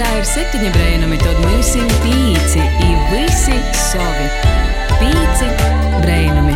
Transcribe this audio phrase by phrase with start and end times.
[0.00, 4.28] Latgaļā ir septiņi brēnumi, tad mēs esam pīci, i visi savi.
[4.96, 5.48] Pīci
[6.00, 6.54] brēnumi.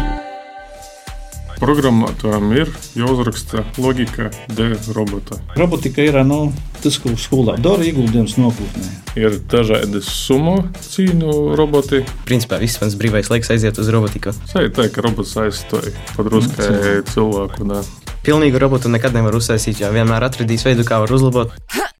[1.58, 5.36] Programmatoram ir jāuzraksta logika D robota.
[5.60, 6.38] Robotika ir nu,
[6.80, 8.88] tas, ko skolā dara ieguldījums nākotnē.
[9.20, 12.00] Ir dažādi summu cīņu roboti.
[12.24, 14.32] Principā viss mans brīvais laiks aiziet uz robotiku.
[14.54, 17.68] Sajūta, ka robots aizstoja padruskai cilvēku.
[17.68, 17.84] Da.
[18.24, 21.52] Pilnīgu robotu nekad nevar uztaisīt, jo vienmēr atradīs veidu, kā var uzlabot.
[21.52, 21.93] Kūkaidinu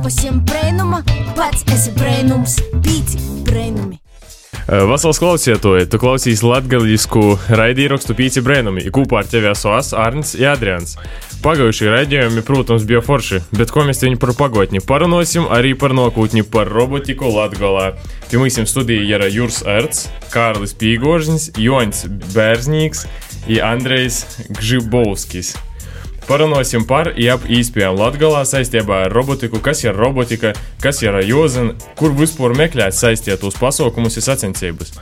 [0.00, 1.02] te pasiem brēnuma,
[1.36, 3.98] pats esi brēnums, pīci brēnumi.
[4.86, 7.22] Vasals klausītāji, tu klausīsi latgaļisku
[7.58, 8.84] raidījumu Pīci Brēnumi.
[8.94, 10.94] Kopā ar tevi esmu es, Arnis Jadrians.
[11.42, 16.44] Pagājušie raidījumi, protams, bija forši, bet ko mēs viņu par pagotni parunāsim, arī par nākotni,
[16.46, 17.94] par robotiku Latgalā.
[18.32, 22.04] Mums studijā ir Juris Erts, Kārlis Pīgožņs, Joņs
[22.36, 23.08] Bērznīgs
[23.48, 24.22] un Andrejs
[24.60, 25.56] Gžibovskis.
[26.28, 30.52] Parunāsim par ap īspējām Latvijā saistībā ar robotiku, kas ir robotika,
[30.82, 34.94] kas ir jūzina, kur vispār meklēt saistītos pasaukumus un sacensības.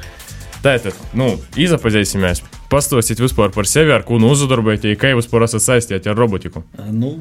[0.59, 2.43] Tātad, nu, izapazīsimies,
[2.73, 6.65] pastāstīt vispār par sevi, ar ko nu uzdarbojaties, kā jūs vispār esat saistīti ar robotiku.
[6.91, 7.19] Nu,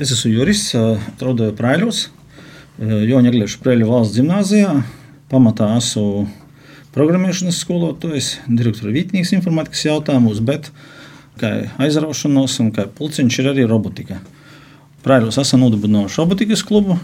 [0.00, 2.06] es esmu Juris, strādāju Prēļos,
[2.80, 4.72] Joņa Egliešu Prēļu valsts gimnāzijā.
[5.30, 6.24] Pamatā esmu
[6.94, 10.70] programmēšanas skolotājs, direktora vietnieks informātikas jautājumos, bet
[11.40, 11.50] kā
[11.82, 14.20] aizraušanos un kā pulciņš ir arī robotika.
[15.04, 16.96] Prēļos esam nodibinājuši robotikas klubu.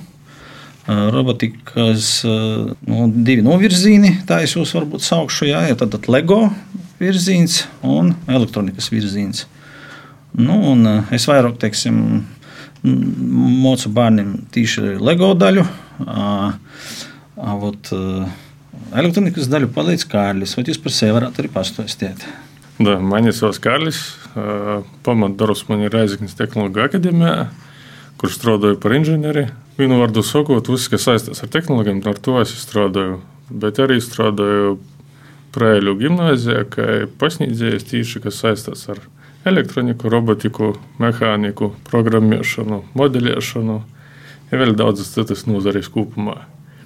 [0.89, 6.47] Robotikas nu, divi novirzieni, tā es jūs varbūt saukšu, jā, ir tad LEGO
[6.98, 9.45] virziens un elektronikas virziens.
[10.33, 12.00] Nu, un es vairāk, teiksim,
[12.83, 15.67] mocu bērniem tīši LEGO daļu,
[16.06, 16.27] a,
[17.37, 17.92] a, vot,
[18.97, 22.25] elektronikas daļu palīdz Kārlis, vai jūs par sevi varētu arī pastāstīt?
[22.81, 23.98] Da, mani sauc Kārlis,
[25.05, 27.33] pamatdarbs man ir Reizeknas tehnoloģija akadēmijā,
[28.17, 29.50] kur strādāju par inženieri.
[29.77, 33.19] Vienu vārdu sakot, viss, kas saistās ar tehnoloģijām, ar to es strādāju.
[33.50, 34.78] Bet arī strādāju
[35.50, 36.84] Prēļu gimnājā, kā
[37.21, 39.03] pasniedzējs tīši, kas saistās ar
[39.50, 40.71] elektroniku, robotiku,
[41.03, 43.77] mehāniku, programmēšanu, modelēšanu.
[44.54, 46.38] Ir vēl daudzas citas nozares kopumā.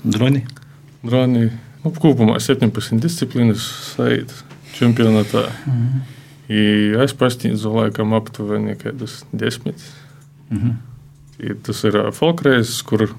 [0.03, 0.43] Droni?
[1.05, 1.53] Droni.
[1.85, 4.33] Nu, kopumā 17 disciplīnas saīt
[4.79, 5.49] čempionātā.
[5.49, 6.01] -hmm.
[6.49, 8.77] I es pasniedzu laikam aptuveni
[9.33, 9.73] 10.
[10.51, 10.75] Mm -hmm.
[11.39, 13.11] I tas ir folkreizes, kur uh,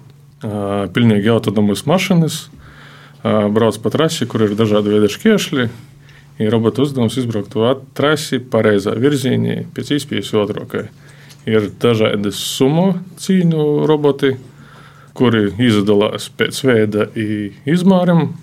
[0.93, 5.69] pilnīgi autonomas mašīnas uh, brauc pa trasi, kur ir dažādi veidi šķiešļi.
[6.39, 10.87] Ir robota uzdevums izbraukt to trasi pareizā virzienā, pēc iespējas otrākai.
[11.45, 14.35] Ir dažādi summu cīņu roboti,
[15.13, 17.07] kuri izdalās pēc veida
[17.65, 18.33] izmēram.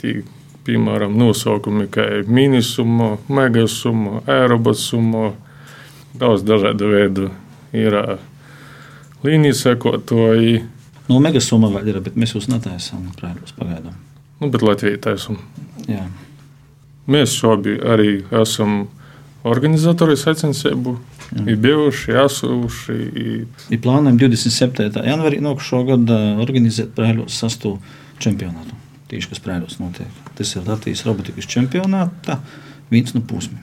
[0.00, 0.22] Tī,
[0.66, 5.32] piemēram, nosaukumi kā minisumma, megasumma, aerobasumma,
[6.18, 7.30] daudz dažādu veidu.
[7.72, 7.96] Ir
[9.24, 10.62] līnijas sekotāji.
[11.08, 13.96] Nu, megasumma vēl ir, bet mēs jūs netaisām prēļos pagaidām.
[14.42, 15.38] Nu, bet Latvijā taisam.
[15.86, 16.04] Jā.
[17.10, 18.10] Mēs šobrīd arī
[18.42, 18.84] esam
[19.48, 20.96] organizatori sacensību.
[21.42, 22.96] Ir bijuši, esoši.
[23.72, 24.90] Ir plānojam 27.
[25.08, 27.78] janvārī nākošo gadu organizēt prēļos sastu
[28.22, 28.76] čempionātu.
[29.10, 30.21] Tieši kas prēļos notiek.
[30.38, 32.38] Tas ir Latvijas robotikas čempionāta
[32.92, 33.60] viens no posmiem.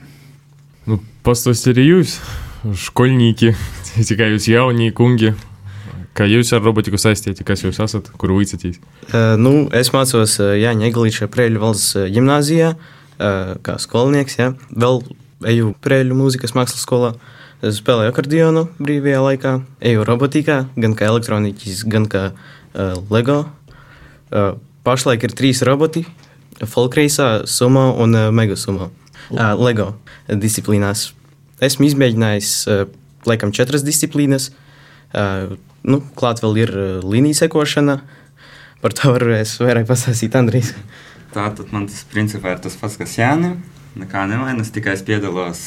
[0.88, 2.16] Nu, Pastāstiet arī jūs,
[2.86, 3.54] skolnieki,
[4.08, 5.34] tikai jūs jaunie kungi.
[6.16, 8.80] Kā jūs ar robotiku saistīti, kas jūs esat, kur vicatīs?
[9.08, 14.34] Uh, nu, es mācos uh, Jāņa Eglīča Prēļu valsts uh, gimnāzijā, uh, kā skolnieks.
[14.40, 14.50] Ja.
[14.74, 15.04] Vēl
[15.52, 17.14] eju Prēļu mūzikas mākslas skolā.
[17.62, 19.54] Es spēlēju akordionu brīvajā laikā,
[19.84, 23.44] eju robotikā, gan kā elektroniķis, gan kā uh, LEGO.
[24.30, 24.54] Uh,
[24.86, 26.06] pašlaik ir trīs roboti-
[26.68, 28.90] Folkreisā, Sumo un uh, Megasumo.
[29.30, 29.92] Uh, LEGO
[30.28, 31.10] disciplīnās.
[31.62, 32.86] Esmu izmēģinājis uh,
[33.28, 34.50] laikam četras disciplīnas.
[35.80, 38.00] Nu, klāt vēl ir uh, līnija sekošana.
[38.80, 40.72] Par to varēs vairāk pastāstīt Andrijs.
[41.34, 43.58] Tātad man tas principā ir tas pats, kas Jānis.
[43.98, 45.62] Nekā nemainas, tikai es piedalos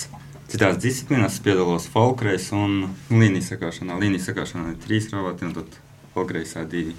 [0.52, 3.98] citās disciplīnās, es piedalos folkreis un līnijas sekošanā.
[4.00, 5.76] Līnijas sekošanā ir trīs roboti un tad
[6.16, 6.96] folkreisā divi.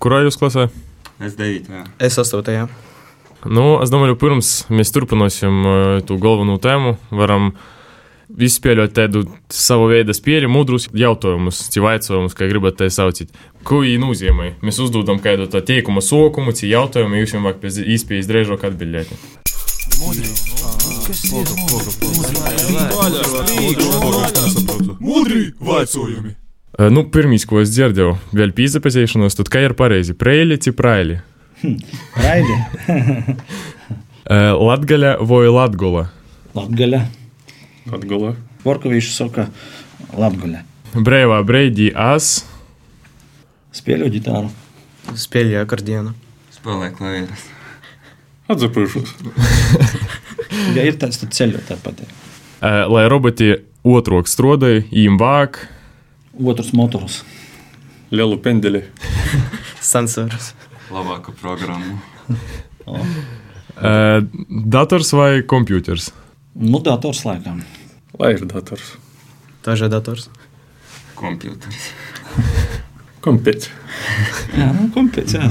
[0.00, 0.70] Kurā jūs klasē?
[1.22, 1.84] Es devītajā.
[2.02, 2.66] Es astotajā.
[3.42, 5.76] Nu, es domāju, pirms mēs turpināsim uh,
[6.06, 7.52] to galveno tēmu, varam
[8.32, 13.34] izspēlēt tādu savu veidu spēli, mudrus jautājumus, civaicojumus, kā gribat te saucīt.
[13.66, 14.52] Ko viņi nozīmē?
[14.64, 19.10] Mēs uzdodam kādu tā teikumu sokumu, ci jautājumu, jūs vienmēr pēc īspējas drēžāk atbildēt.
[25.02, 26.41] Mudri vaicojumi!
[26.78, 30.14] Uh, Nu, pirmīs, ko es dzirdēju, vēl pīzapazīšanos, tad kā ir pareizi?
[30.16, 31.20] Preili, ci praili?
[31.62, 32.56] Raidi,
[34.22, 36.04] Uh, Latgaļa vai Latgola?
[36.54, 37.00] Latgaļa.
[37.92, 38.36] Atgulē.
[38.62, 39.48] Vorkavīši saka
[40.14, 40.60] Latgaļa.
[40.94, 42.44] Brīvā breidī as,
[43.74, 44.52] Spēļu ģitāru.
[45.18, 46.14] Spēļu akordionu.
[46.54, 47.48] Spēlē klavierus.
[48.52, 49.10] Atzapīšos.
[50.76, 52.04] Ja ir tāds, tad ceļot tāpat.
[52.04, 55.64] Uh, lai roboti otrok strodai, им vāk,
[56.40, 57.22] otrs motors.
[58.10, 58.82] Lielu pendeli.
[59.80, 60.52] Sensors.
[60.92, 61.98] Labāka programma.
[62.86, 63.06] oh.
[63.82, 64.20] Uh,
[64.68, 66.10] dators vai kompjuters?
[66.52, 67.62] Nu, dators laikam.
[68.20, 68.92] Lai ir dators.
[69.64, 70.28] Tā ir dators.
[71.16, 71.88] Kompjuters.
[73.22, 73.68] Kompēc.
[74.58, 75.48] jā, nu, kompēc, jā.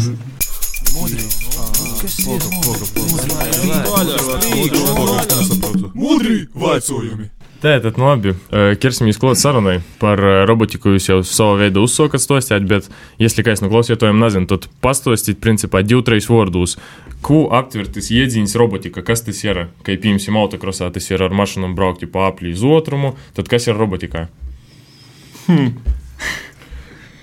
[0.92, 1.24] Mūdri.
[1.56, 2.02] Mūdri.
[2.26, 2.50] Mūdri.
[2.62, 2.90] Mūdri.
[3.02, 3.32] Mūdri.
[3.32, 3.72] Mūdri.
[3.88, 4.22] Mūdri.
[4.42, 4.82] Mūdri.
[4.92, 5.62] Mūdri.
[5.62, 5.92] Mūdri.
[5.96, 6.42] Mūdri.
[6.56, 7.32] Mūdri.
[7.62, 10.96] Tātad, nu labi, eh, ķersimies klāt sarunai par eh, robotiku.
[10.96, 12.88] Jūs jau savu veidu uzsākat stostēt, bet,
[13.22, 16.80] ja kāds no klausītājiem nezina, tad pastāstīt, principā, divu, trīs vārdus,
[17.22, 19.68] ko aptver tas iedzīns robotika, kas tas ir.
[19.86, 23.78] Kā piemēram, autokrosā tas ir ar mašīnām braukt pa apli uz otrumu, tad kas ir
[23.78, 24.26] robotikā?
[25.46, 25.76] Hmm.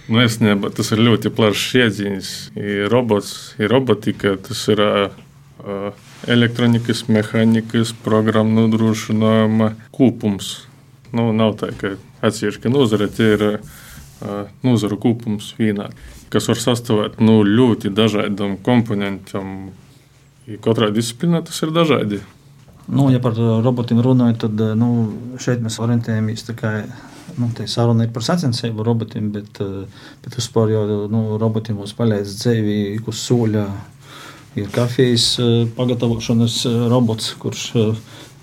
[0.08, 2.30] Nu, es nevaru, tas ir ļoti plašs iedziņas.
[2.62, 5.90] Ir robots, ir robotika, tas ir uh,
[6.26, 10.54] elektronikas, mehānikas, programmu nodrošinājuma kopums.
[11.14, 11.94] Nu, nav tā, ka
[12.26, 13.44] atsevišķi nozare tie ir
[14.66, 15.90] nozaru kopums vienā,
[16.32, 19.70] kas var sastāvēt no nu, ļoti dažādiem komponentiem.
[20.64, 22.22] Katrā disciplīnā tas ir dažādi.
[22.88, 24.88] Nu, ja par robotiem runājot, tad nu,
[25.40, 26.86] šeit mēs orientējamies tikai
[27.36, 29.60] nu, saruna ir par sacensību robotiem, bet,
[30.24, 33.66] bet vispār jau nu, robotiem mums palīdz dzīvi, uz soļa.
[34.58, 35.30] Ir kafijas
[35.76, 37.66] pagatavošanas robots, kurš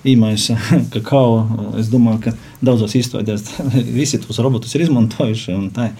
[0.06, 0.58] īmaisa
[0.94, 1.44] kakao.
[1.80, 2.36] Es domāju, ka
[2.66, 3.48] daudzos izstādēs
[4.00, 5.54] visi tos robotus ir izmantojuši.
[5.56, 5.92] Un tā.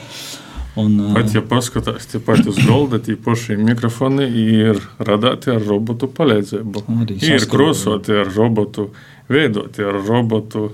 [0.76, 6.10] Un, Pat ja paskatās, tie paši uz galda, tie paši mikrofoni ir radīti ar robotu
[6.12, 6.84] palīdzību.
[7.24, 8.90] Ir krosoti ar robotu,
[9.32, 10.68] veidoti ar robotu.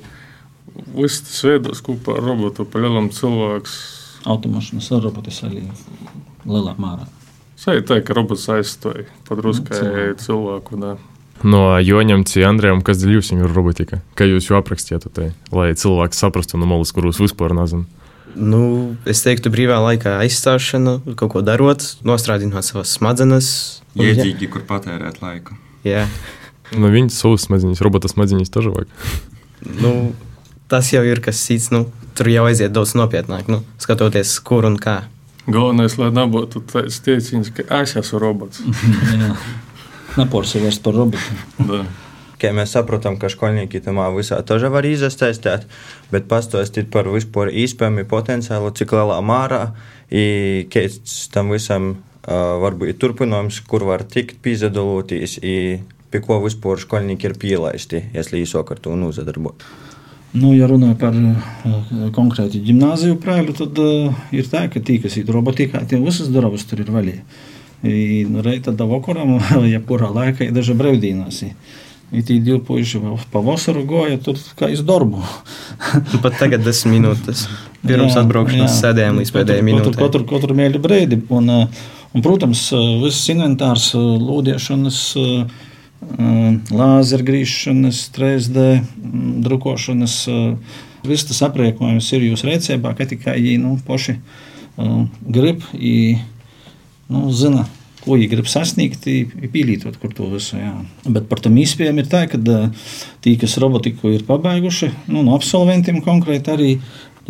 [0.96, 3.78] Viss tas veidos kopā ar robotu, pa lielam cilvēks.
[4.26, 5.68] Automašīnas ar robotu arī
[6.50, 7.06] lielā mērā.
[7.62, 10.80] Sai tā, ka robots aizstoja padruskai nu, cilvēku.
[10.82, 10.96] Da.
[11.42, 12.42] C.
[12.46, 14.02] Andrejam, kas dēļ jums ir robotika?
[14.18, 17.86] Kā jūs jau aprakstījāt, tai, lai cilvēks saprastu no malas, kurus vispār nezinu?
[18.34, 23.50] Nu, es teiktu, brīvā laikā aizstāšana, kaut ko darot, nostrādāt savas smadzenes.
[24.00, 25.58] Iedīgi, kur patērēt laiku.
[25.86, 26.06] Jā.
[26.72, 28.94] No nu, viņa savas smadzenes, robota smadzenes tažu vajag.
[29.84, 29.96] nu,
[30.72, 31.70] tas jau ir kas cits.
[31.76, 35.02] Nu, tur jau aiziet daudz nopietnāk, nu, skatoties, kur un kā.
[35.50, 38.62] Galvenais, lai nebūtu tāds teiciens, ka es esmu robots.
[40.20, 41.82] Nepārsimies par robotu.
[42.42, 45.68] Kā mēs saprotam, ka skolnieki tam visā tožā var iesaistīt,
[46.14, 49.62] bet pastāstīt par vispār īspējami potenciālu, cik lielā mārā
[50.10, 51.94] ir kāds tam visam
[52.26, 55.40] varbūt turpinājums, kur var tikt pīzdalūties,
[56.12, 59.91] pie ko vispār skolnieki ir pielaisti, ja slīsok ar to nozadarboties.
[60.32, 65.18] Nu, ja runājam par uh, konkrēti gimnāziju prēlu, tad uh, ir tā, ka tie, kas
[65.20, 67.18] ir robotikā, tie visas durvis tur ir vaļā.
[67.82, 69.40] Nu, Reita da vakaram,
[69.74, 71.42] jebkurā laikā, ir daži brīvdienas.
[72.12, 73.00] Ir tie divi puiši
[73.32, 75.24] pavasaru goja tur kā iz darbu.
[75.96, 77.46] Nu, pat tagad desmit minūtes.
[77.88, 79.96] Pirms atbraukšanas sēdējām līdz pēdējai minūtei.
[79.98, 81.18] Katru, katru, mēļu brīdi.
[81.34, 82.68] Un, un, protams,
[83.02, 85.00] viss inventārs, lūdiešanas,
[86.02, 88.66] lāzergrīšanas, 3D
[89.46, 90.16] drukošanas,
[91.08, 94.18] viss tas apriekojums ir jūsu rīcībā, ka tikai nu, paši
[95.22, 95.64] grib.
[95.78, 96.18] I,
[97.12, 97.68] nu, zina,
[98.02, 99.06] ko viņi grib sasniegt,
[99.54, 100.58] pielītot to visu.
[100.58, 100.74] Jā.
[101.06, 106.02] Bet par tam īspējām ir tā, ka tie, kas robotiku ir pabeiguši, nu, no absolventiem
[106.06, 106.72] konkrēti arī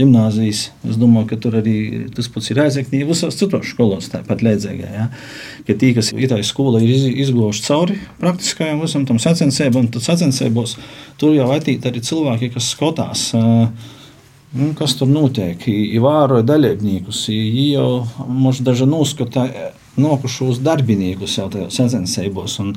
[0.01, 0.65] gimnāzijas.
[0.87, 1.75] Es domāju, ka tur arī
[2.15, 4.89] tas pats ir aizekņi visās citos skolās, tāpat līdzīgā.
[4.97, 5.07] Ja?
[5.67, 10.77] Ka tie, kas ir tajā skolā, ir izgojuši cauri praktiskajam visam tam sacensībām, tad sacensībos
[11.21, 13.27] tur jau atīt arī cilvēki, kas skatās.
[14.51, 15.61] Nu, kas tur notiek?
[15.71, 17.91] Ievēroja dalībniekus, jau
[18.27, 19.45] možda daži noskata
[20.01, 22.57] nokušos darbiniekus jau tajos sacensībos.
[22.63, 22.75] Un,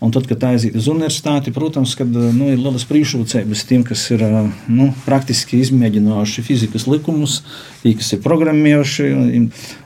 [0.00, 4.24] un tad, kad aiziet uz universitāti, protams, kad, nu, ir lielas priekšrocības tiem, kas ir
[4.68, 7.40] nu, praktiski izmēģinājuši fizikas likumus,
[7.82, 9.08] tie, kas ir programmējuši.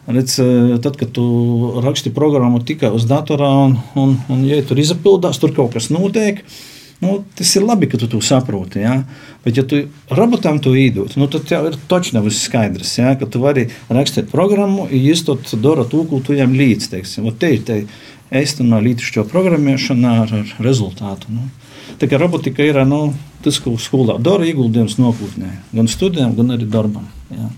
[0.09, 0.39] Redz,
[0.85, 1.29] tad, kad tu
[1.85, 6.43] raksti programmu tikai uz datorā un, un, un ja tur izpildās, tur kaut kas notiek.
[6.99, 8.81] Nu, tas ir labi, ka tu to saproti.
[8.83, 8.97] Ja?
[9.45, 12.97] Bet, ja tu robotam to iedod, nu, tad jau ir točni viss skaidrs.
[12.99, 13.13] Ja?
[13.21, 14.89] Ka tu vari rakstīt programmu,
[15.25, 16.91] to dara to, ko tu viņam līdzi.
[16.97, 17.31] Teiksim.
[17.39, 17.85] Te ir te
[18.35, 21.33] īstenībā līdzīga programmēšana ar, ar rezultātu.
[21.33, 21.49] Nu.
[21.99, 26.69] Tā kā robotika ir nu, tas, ko skolā dara ieguldījums nākotnē, gan studijām, gan arī
[26.71, 27.09] darbam.
[27.33, 27.49] Ja?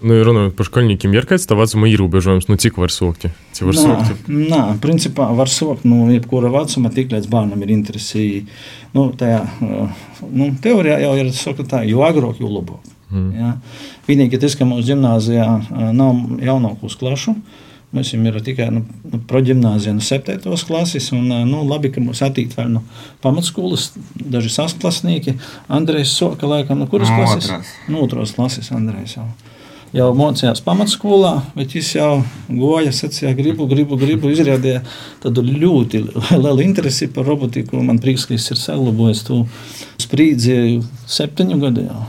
[0.00, 3.28] Nu, runājot par skolniekiem, ir kāds tāds vecuma ierobežojums, nu, cik var sokti?
[3.56, 4.14] Cik var sokti?
[4.32, 8.24] Nā, principā var sokt no nu, jebkura vecuma, tik līdz bērnam ir interesi.
[8.96, 12.88] Nu, tajā, nu, teorijā jau ir saka, tā, jo agrāk, jo labāk.
[13.10, 13.28] Mm.
[13.36, 13.52] Ja.
[14.08, 17.36] Vienīgi tas, ka mūsu gimnājā nav jaunākos klašu.
[17.90, 20.36] Mums jau ir tikai nu, nu, proģimnāzija, no 7.
[20.68, 21.08] klases.
[21.16, 22.84] Un, nu, labi, ka mums attīstīja no
[23.24, 25.34] pamatskolas, daži sasklāsnieki.
[25.66, 27.48] Andrejs Soka, laikam, no kuras No klases?
[27.50, 27.72] otrās.
[27.90, 29.16] No otras klases, Andrejs.
[29.18, 29.26] Jau.
[29.90, 32.10] Jau mācījās pamatskolā, bet viņš jau
[32.46, 34.30] goja, sacīja, gribu, gribu, gribu.
[34.30, 34.84] Izrādīja
[35.24, 36.04] tādu ļoti
[36.38, 37.82] lielu interesi par robotiku.
[37.82, 39.40] Man prieks, ka viņš ir saglabājis to
[39.98, 40.60] sprīdzi
[41.10, 42.04] septiņu gadu jau.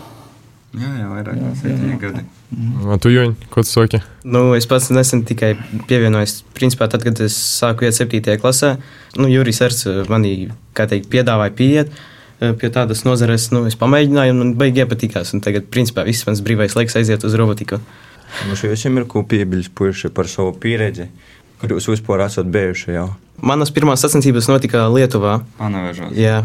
[0.77, 2.21] Jā, jau vairāk kā septiņi jā.
[2.51, 4.01] Un tu, Joņ, ko tu saki?
[4.27, 5.53] Nu, es pats nesen tikai
[5.87, 6.41] pievienojos.
[6.57, 8.19] Principā, tad, kad es sāku iet 7.
[8.41, 8.73] klasē,
[9.15, 13.47] nu, Jurijs Erts manī, kā teikt, piedāvāja pieiet eh, pie tādas nozares.
[13.55, 15.31] Nu, es pamēģināju, un man baigi iepatikās.
[15.35, 17.79] Un tagad, principā, viss mans brīvais laiks aiziet uz robotiku.
[18.47, 21.07] Mums jau ir ko piebilst puiši par savu pieredzi,
[21.59, 23.09] kur jūs vispār esat bijuši jau.
[23.41, 25.39] Manas pirmās sacensības notika Lietuvā.
[25.59, 26.11] Panavežos.
[26.19, 26.43] Jā.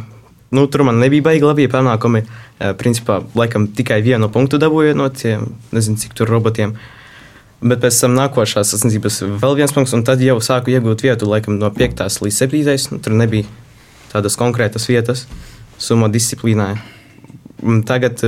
[0.50, 2.22] Nu, tur man nebija baigi labi panākumi.
[2.78, 6.76] Principā, laikam, tikai vienu punktu dabūju no tiem, nezinu, cik tur robotiem.
[7.60, 11.56] Bet pēc tam nākošās sacensības vēl viens punkts, un tad jau sāku iegūt vietu, laikam,
[11.58, 12.04] no 5.
[12.22, 12.92] līdz 7.
[12.92, 13.48] Nu, tur nebija
[14.12, 15.24] tādas konkrētas vietas,
[15.80, 16.76] sumo disciplīnā.
[17.88, 18.20] Tagad,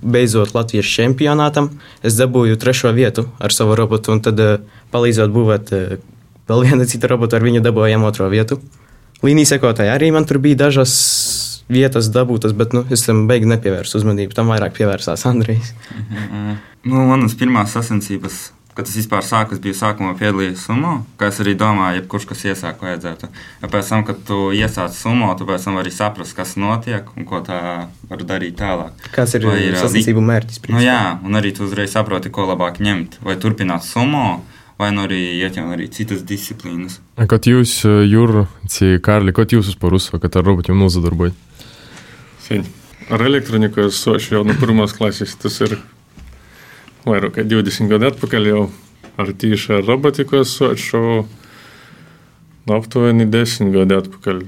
[0.00, 1.72] beidzot Latvijas čempionātam,
[2.06, 4.38] es dabūju trešo vietu ar savu robotu, un tad
[4.94, 5.72] palīdzot būvēt
[6.46, 8.60] vēl vienu citu robotu, ar viņu dabūjām otro vietu.
[9.26, 10.94] Līnijas sekotāji arī man tur bija dažas
[11.72, 14.36] vietas dabūtas, bet nu, es tam beigās nepievērsu uzmanību.
[14.36, 15.72] Tam vairāk pievērsās Andrejs.
[15.94, 16.60] Mhm.
[16.86, 20.92] Nu, manas pirmās sacensības, kad es vispār sāku, es biju sākumā piedalījies sumo.
[21.18, 23.30] Kā es arī domāju, jebkurš, kas iesāk, vajadzētu.
[23.62, 27.26] Ja pēc tam, kad tu iesāc sumo, tu pēc tam vari saprast, kas notiek un
[27.26, 27.60] ko tā
[28.10, 29.08] var darīt tālāk.
[29.16, 30.60] Kāds ir Vai ā, sacensību mērķis?
[30.68, 33.18] Nu, jā, un arī tu uzreiz saproti, ko labāk ņemt.
[33.26, 34.44] Vai turpināt sumo,
[34.78, 37.00] vai nu arī iet jau arī citas disciplīnas.
[37.16, 38.44] Kad jūs, Jūra,
[39.02, 41.42] Kārli, ko jūs vispār uzsakat ar robotiem nozadarbojat?
[42.46, 42.66] Hiņ.
[43.10, 45.34] Ar elektroniku es sošu jau no pirmās klases.
[45.40, 45.76] Tas ir
[47.06, 48.50] vairāk kā 20 gadu atpakaļ.
[48.52, 48.66] Jau.
[49.16, 51.00] Ar tīšu ar robotiku es sošu
[52.66, 54.44] no aptuveni 10 gadu atpakaļ.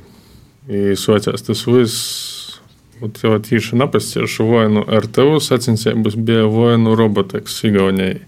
[0.69, 1.95] И suocės tas vis,
[3.01, 8.19] jau atyšė napasti, aš voinu RTU, atsinsė bus be voinu robotex įgauniai.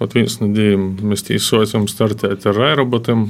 [0.00, 3.28] O vienas nudėjim, mes tai suocėm startę, tai yra robotam.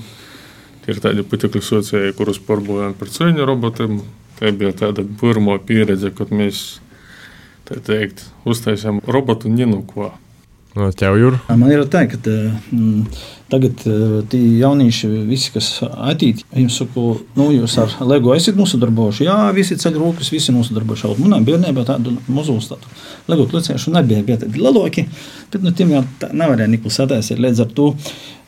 [0.90, 4.00] Ir tādi putekļu sociāji, kurus pārbūvējam par ceļu robotiem.
[4.40, 6.80] Tā bija tāda pirmā pieredze, kad mēs
[7.68, 10.10] tā teikt, uztaisām robotu Ninuko.
[10.78, 11.38] No tev, Jūra?
[11.58, 13.06] Man ir tā, ka mm,
[13.50, 13.80] tagad
[14.30, 17.06] tie jaunieši, visi, kas attīstīja, viņiem saka,
[17.38, 19.26] nu, jūs ar LEGO esat nosadarbojuši.
[19.26, 21.10] Jā, visi ceļ rokas, visi nosadarbojuši.
[21.18, 22.90] Manā bērnībā tādu mazu uzstātu.
[23.30, 25.08] LEGO klicēšanu nebija, bija tādi lielāki,
[25.50, 27.42] bet nu, tiem jau tā nevarēja nikli sataisīt.
[27.42, 27.90] Līdz ar to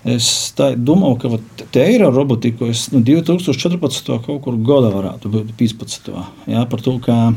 [0.08, 0.26] es
[0.58, 2.68] domāju, ka vat te ir ar robotiku.
[2.72, 4.10] Es nu, 2014.
[4.26, 6.12] kaut kur gada varētu būt 15.
[6.50, 7.32] Jā, par to, ka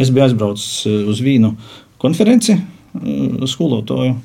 [0.00, 1.54] es biju aizbraucis eh, uz Vīnu
[2.00, 4.16] konferenci eh, skolotāju.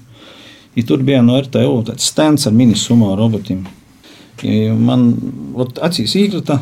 [0.75, 3.63] I tur bija no RTU tāds stends ar mini-sumo robotiem.
[4.43, 5.07] I Man
[5.55, 6.59] ot, acīs īkrita,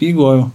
[0.00, 0.50] pīgoju,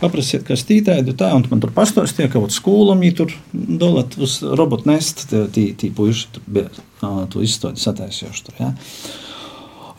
[0.00, 4.38] paprasiet, kas tītādi, tā, un man tur pastāstīja, ka ot, skolam viņi tur dolat uz
[4.44, 5.24] robotu nest,
[5.54, 8.70] tī, tī puiši tur bija to izstādi sataisījuši tur, jā.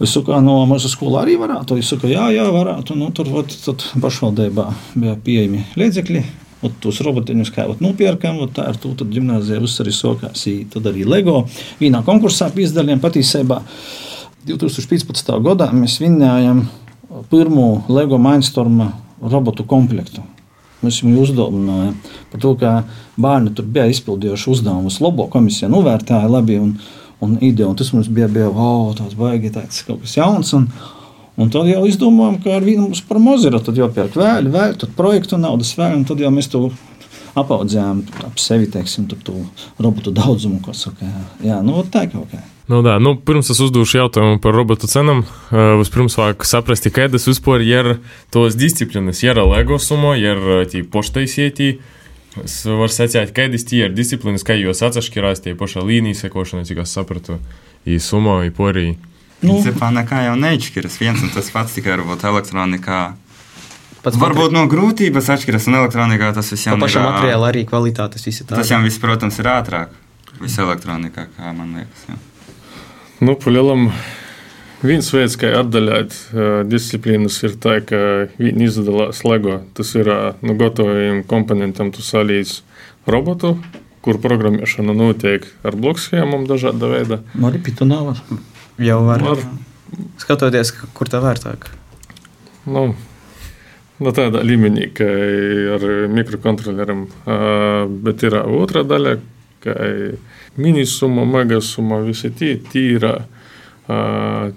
[0.02, 1.78] Es saku, no mūsu skolā arī varētu.
[1.78, 2.96] Es saku, jā, jā, varētu.
[2.98, 3.54] Nu, tur ot,
[4.02, 4.66] pašvaldībā
[4.96, 6.24] bija pieejami līdzekļi.
[6.66, 10.48] Ot, tos robotiņus kā nopirkām, ot, tā ar to gimnāzijā viss arī sokās.
[10.50, 11.44] I Tad arī LEGO
[11.82, 13.62] vienā konkursā piedalījām patiesībā.
[14.50, 15.34] 2015.
[15.46, 16.66] gadā mēs vinnējām
[17.30, 18.88] pirmo LEGO Mindstorm
[19.22, 20.26] robotu komplektu.
[20.82, 21.94] Mēs viņu uzdevām
[22.32, 22.72] par to, ka
[23.22, 25.02] bērni tur bija izpildījuši uzdevumus.
[25.04, 26.74] Labo komisija novērtēja labi un,
[27.22, 27.70] un ideju.
[27.70, 30.54] Un tas mums bija, bija wow, tāds baigi, tāds kaut kas jauns.
[30.58, 30.70] Un,
[31.38, 33.60] un tad jau izdomājām, ka ar vienu mums par mazu ir.
[33.62, 36.66] Tad jau pērk vēl, vēl, tad projektu naudas vēl, un tad jau mēs to
[37.38, 39.38] apaudzējām ap sevi, teiksim, to
[39.80, 41.08] robotu daudzumu, ko saka.
[41.08, 42.42] Jā, jā nu tā kaut kā.
[42.72, 47.28] Nu, tā, nu, pirms es uzdošu jautājumu par robotu cenām, uh, vispirms vajag saprast, kādas
[47.28, 47.98] vispār ir
[48.32, 49.20] tos disciplīnas.
[49.26, 50.40] Ir LEGO sumo, ir
[50.72, 51.74] tie poštaisietī.
[52.40, 56.80] Es varu sacīt, kādas tie ir disciplīnas, kā jūs atšķirās tie pašā līnijas sekošana, cik
[56.86, 57.42] es sapratu,
[57.84, 58.94] i sumo, i porī.
[59.42, 59.58] Nu.
[59.58, 60.96] Principā nekā jau neatšķiras.
[61.02, 63.02] Viens un tas pats tikai varbūt elektronikā.
[64.02, 68.24] Pats Varbūt no grūtības atšķiras, un elektronikā tas viss jau ir, ā, materiāla arī kvalitātes
[68.26, 68.56] visi tā.
[68.56, 69.94] Tas jau viss, protams, ir ātrāk.
[70.40, 72.08] Viss elektronikā, kā man liekas.
[72.08, 72.22] Jā.
[73.22, 73.92] Nu, palielam,
[74.82, 78.00] viens veids, kā atdaļāt uh, disciplīnas, ir tā, ka
[78.42, 79.60] viņi izdalās LEGO.
[79.78, 82.56] Tas ir uh, no gataviem komponentiem, tu salīdz
[83.06, 83.56] robotu,
[84.02, 87.20] kur programmēšana notiek ar bloku schēmām dažāda veida.
[87.36, 88.10] Nu, arī pitu nav.
[88.10, 88.42] var.
[88.82, 89.22] Jau var.
[89.30, 89.46] Var.
[90.24, 91.70] Skatoties, ka- kur tā vērtāk.
[92.66, 92.88] Nu,
[94.02, 95.06] no tādā līmenī, ka
[95.78, 95.86] ar
[96.18, 99.20] mikrokontroleriem, uh, bet ir otrā daļa,
[99.62, 99.78] kā
[100.58, 104.52] minisumma, megasumma, visi tie, tie ir uh,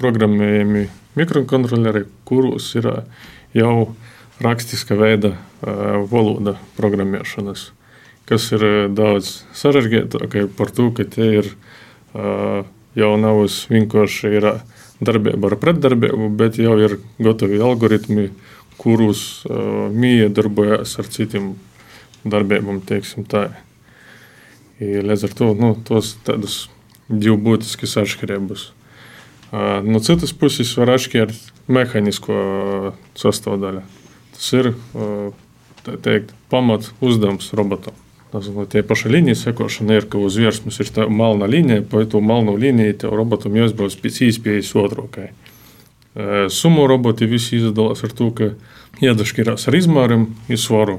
[0.00, 2.88] programmējumi mikrokontroleri, kuros ir
[3.56, 3.94] jau
[4.44, 7.70] rakstiska veida uh, valoda programmēšanas,
[8.28, 8.66] kas ir
[8.96, 12.64] daudz sarežģītāk par to, ka tie ir uh,
[12.96, 14.50] jau nav vienkārši ir
[15.04, 18.30] darbība ar pretdarbību, bet jau ir gatavi algoritmi,
[18.80, 21.54] kurus uh, mīja darbojas ar citiem
[22.24, 23.48] darbībām, teiksim tā.
[24.80, 26.66] I, līdz ar to nu, tos tādus
[27.08, 28.70] divu būtiskas atšķirības.
[29.86, 32.34] No citas puses var atšķirt mehānisko
[33.16, 33.84] sastāvdaļu.
[34.36, 34.72] Tas ir
[36.04, 37.96] teikt, pamat uzdevums robotam.
[38.68, 42.56] Tie paši līnijas sekošana ir, ka uz virsmas ir tā melna līnija, pa to melnu
[42.58, 45.30] līniju tev robotam jāizbrauc pēc iespējas otrākai.
[46.52, 48.50] Sumu roboti visi izdalās ar to, ka
[49.04, 50.98] iedašķirās ar izmēram un svaru.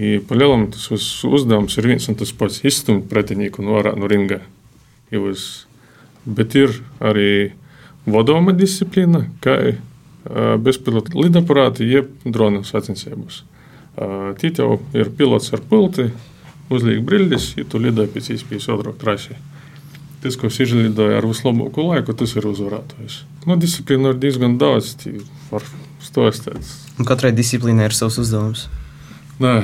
[0.00, 0.86] I palielam tas
[1.26, 4.40] uzdevums ir viens un tas pats- izstumt pretinieku no no ringa.
[5.12, 5.66] Jūs.
[6.24, 7.52] Bet ir arī
[8.06, 9.76] vadoma disciplīna, kā
[10.60, 13.42] bezpilota lidaparāti, jeb drona sacensības.
[14.40, 16.10] Tie jau ir pilots ar pulti,
[16.70, 19.36] uzliek brīļus, ja tu lidoji pēc iespējas otrāk trasē.
[20.20, 23.22] Tas, ko es izlidoju ar vislabāko laiku, tas ir uzvarētājs.
[23.48, 24.92] Nu, disciplīna ir diezgan daudz,
[25.50, 25.64] var
[26.04, 26.60] stostēt.
[27.08, 28.68] Katrai disciplīnai ir savs uzdevums.
[29.40, 29.54] Nē,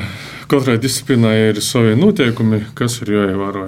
[0.48, 3.66] katrai disciplīnai ir savi noteikumi, kas ir jāievēro.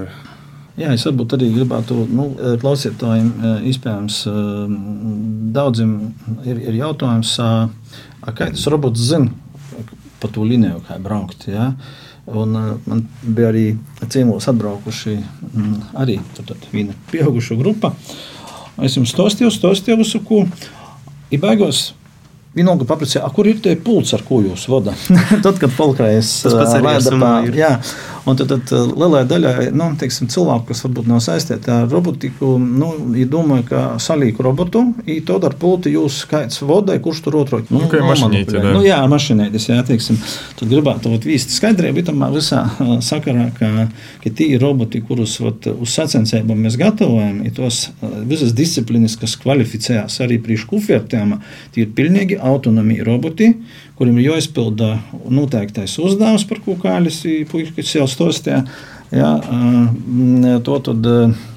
[0.80, 2.30] Jā, es varbūt arī gribētu nu,
[2.62, 3.28] klausītājiem,
[3.68, 4.22] iespējams,
[5.52, 5.92] daudziem
[6.48, 7.34] ir, ir jautājums,
[8.24, 9.28] kā tas robots zina
[10.22, 11.44] pa to līniju, kā braukt.
[11.52, 11.74] Ja?
[12.24, 12.56] Un,
[12.88, 13.66] man bija arī
[14.08, 15.18] ciemos atbraukuši
[15.92, 16.16] arī
[16.72, 17.92] viena pieauguša grupa.
[18.80, 20.46] Es jums stāstīju, stāstīju ko.
[21.28, 21.90] Ir beigās
[22.58, 25.08] Vienalga paprasīja, kur ir tie pults, ar ko jūs vadat.
[25.44, 27.70] tad, kad polkais vēdā jā,
[28.28, 32.90] un tad, tad lielai daļai nu, teiksim, cilvēku, kas varbūt nav saistīti ar robotiku, nu,
[33.18, 37.60] ja domāju, ka salīku robotu, i to ar pulti jūs skaits vodai, kurš tur otru.
[37.70, 40.18] Nu, nu, mašinīti, nu, jā, mašinētis, jā, teiksim,
[40.58, 42.64] tad gribētu vat vīst skaidrību itamā visā
[43.04, 43.88] sakarā, ka,
[44.24, 47.86] ka tie roboti, kurus vat, uz sacensībām mēs gatavojam, ir tos
[48.28, 51.40] visas disciplīnas, kas kvalificējās arī priekš kufiertēma,
[51.74, 53.52] tie ir pilnīgi autonomija roboti,
[53.98, 54.94] kuriem ir jāizpilda
[55.30, 58.64] noteiktais uzdevums, par ko Kāļis puikas jau stostīja.
[59.08, 59.30] Ja,
[60.66, 61.06] to tad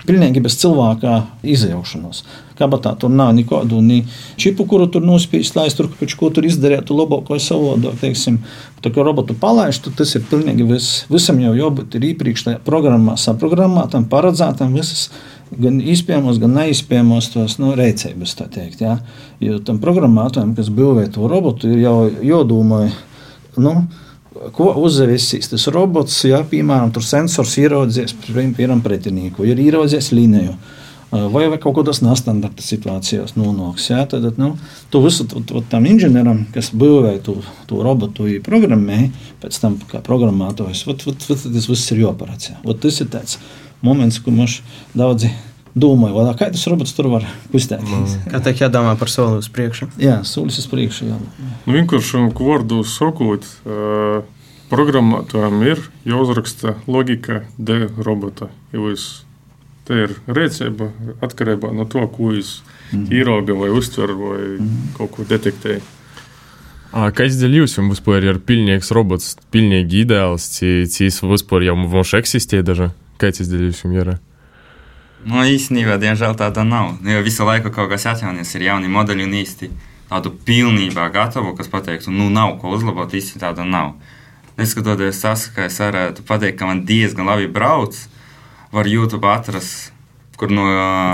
[0.07, 2.21] pilnīgi bez cilvēka izjaušanos.
[2.55, 4.05] Kabatā tur nav nekādu ni
[4.39, 7.97] čipu, kuru tur nospīst, lai es tur kaut ko tur izdarītu labāk vai savādāk.
[7.99, 8.39] Teiksim,
[8.79, 12.63] tā kā robotu palaiž, tad tas ir pilnīgi vis, visam jau jābūt ir iepriekš tajā
[12.63, 15.09] programmā saprogrammētam, paredzētam visas
[15.59, 18.35] gan iespējamos, gan neizpējamos tos nu, rēcības.
[18.41, 18.97] Teikt, ja?
[19.43, 22.85] Jo tam programmētājam, kas būvē to robotu, ir jau jādomā.
[23.59, 23.81] Nu,
[24.55, 26.21] Ko uzzīmēs tas robots?
[26.23, 30.53] Ja, piemēram, tur sensors ieraudzījis piemēram pretinieku, ir ieraudzījis līniju.
[31.11, 33.89] Vai, vai kaut kādas nestandarta situācijās nonāks.
[33.91, 34.53] Ja, tad nu,
[34.89, 37.35] tu visu tu, tu, tam inženieram, kas būvē to,
[37.67, 39.09] to robotu, programmē,
[39.43, 42.53] pēc tam kā programmētājs, tas viss ir jāparāds.
[42.53, 42.61] Ja.
[42.71, 43.35] Tas ir tāds
[43.85, 44.59] moments, ko mums
[44.97, 45.31] daudzi
[45.75, 47.83] domāju, kā tas robots tur var kustēt.
[47.85, 48.27] Mm.
[48.33, 49.91] Kā teikt, jādomā par soli uz priekšu?
[50.01, 51.07] Jā, solis uz priekšu.
[51.11, 51.19] Jā.
[51.65, 54.21] Nu, vienkārši vārdu sakot, uh,
[54.71, 58.51] programmētājiem ir jāuzraksta logika D robota.
[59.81, 60.91] Te ir rēcība
[61.25, 62.59] atkarībā no to, ko jūs
[62.91, 63.07] mm.
[63.17, 64.93] īrauga vai uztver vai mm.
[64.99, 65.81] kaut ko detektēja.
[66.91, 72.89] Kāds dēļ jums vispār ir pilnīgs robots, pilnīgi ideāls, cīs vispār jau mums eksistē daži?
[73.21, 74.15] Kāds dēļ jums ir?
[75.21, 76.95] Nu, īstenībā, diemžēl tāda nav.
[77.05, 79.69] Jo visu laiku kaut kas atjaunies, ir jauni modeļi un īsti
[80.09, 83.93] tādu pilnībā gatavu, kas pateiktu, nu, nav ko uzlabot, īsti tāda nav.
[84.57, 87.95] Neskatoties tas, ka es varētu pateikt, ka man diezgan labi brauc,
[88.73, 89.93] var YouTube atrast,
[90.41, 90.65] kur no.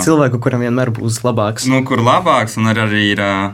[0.06, 1.68] Cilvēku, kuram vienmēr būs labāks.
[1.68, 3.52] Nu, kur labāks, un arī ir uh,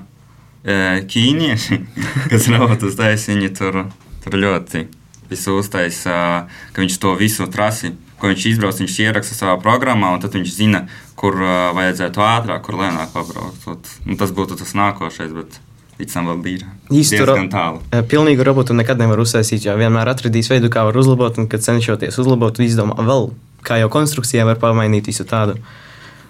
[1.10, 1.82] ķīnieši,
[2.32, 3.84] kas robotus taisa, viņi tur,
[4.22, 4.86] tur ļoti
[5.34, 10.14] visu uztaisa, uh, ka viņš to visu trasi ko viņš izbrauc, viņš ieraksta savā programmā,
[10.16, 10.86] un tad viņš zina,
[11.20, 13.68] kur uh, vajadzētu ātrāk, kur lēnāk pabraukt.
[13.68, 15.36] Ot, nu, tas būtu tas nākošais.
[15.36, 15.60] Bet...
[15.94, 17.78] Ticam, vēl bija diezgan tālu.
[18.10, 22.18] Pilnīgu robotu nekad nevar uztaisīt, jo vienmēr atradīs veidu, kā var uzlabot, un kad cenšoties
[22.18, 23.30] uzlabot, izdomā vēl,
[23.62, 25.54] kā jau konstrukcijā var pamainīt visu tādu,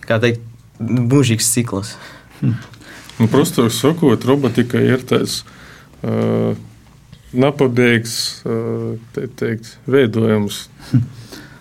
[0.03, 0.43] kā teikt,
[0.83, 1.93] mūžīgs cikls.
[2.41, 2.59] Hmm.
[3.21, 5.39] Nu, Prostāk sakot, robotika ir tāds
[6.03, 6.59] uh,
[7.31, 10.65] napabeigts uh, te, teikt, veidojums.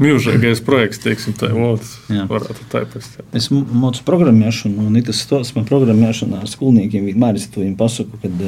[0.01, 3.21] Milzīgais projekts, teiksim, tā valodas varētu taipast.
[3.37, 8.21] Es mācu programmēšanu, un tas stāsts man programmēšanā ar skolniekiem vienmēr es to viņiem pasaku,
[8.23, 8.43] kad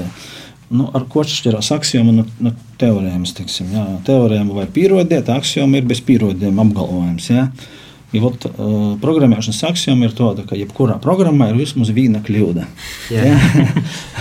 [0.75, 3.35] nu, ar ko atšķirās axioma no, no teorēmas.
[3.37, 3.87] Teiksim, jā.
[4.07, 7.31] Teorēma vai pierodiet, axioma ir bez pierodiem apgalvojums.
[7.31, 7.49] Jā.
[7.49, 7.75] Ja,
[8.23, 12.67] ot, uh, programmēšanas axioma ir tāda, ka jebkurā programmā ir vismaz viena kļūda.
[13.15, 13.33] Jā.
[13.33, 13.65] Ja?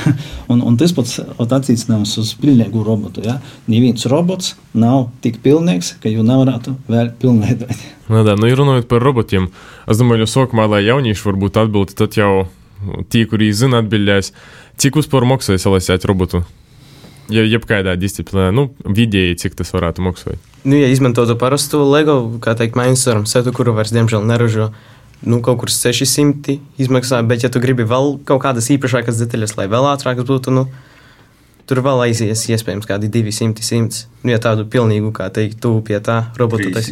[0.51, 3.23] un, un tas pats attiecināms uz pilnīgu robotu.
[3.27, 3.37] Ja?
[3.69, 7.85] Neviens robots nav tik pilnīgs, ka jau nevarētu vēl pilnveidot.
[8.09, 9.51] Nu, tā, nu, runājot par robotiem,
[9.89, 12.33] es domāju, jau sākumā, lai jaunieši varbūt atbildētu, tad jau
[13.13, 14.33] tie, kuri zina, atbildēs,
[14.81, 16.43] cik vispār maksāja salasīt robotu.
[17.31, 20.49] Ja jebkādā disciplīnā, nu, vidēji, cik tas varētu maksāt.
[20.63, 24.71] Nu, ja izmantotu parastu LEGO, kā teikt, mainstream setu, kuru vairs diemžēl neražo,
[25.23, 29.69] nu, kaut kur 600 izmaksā, bet ja tu gribi vēl kaut kādas īpašākas detaļas, lai
[29.71, 30.67] vēl ātrākas būtu, nu,
[31.69, 34.07] tur vēl aizies iespējams kādi 200, 100.
[34.23, 36.91] Nu, ja tādu pilnīgu, kā teikt, tu pie tā robota tas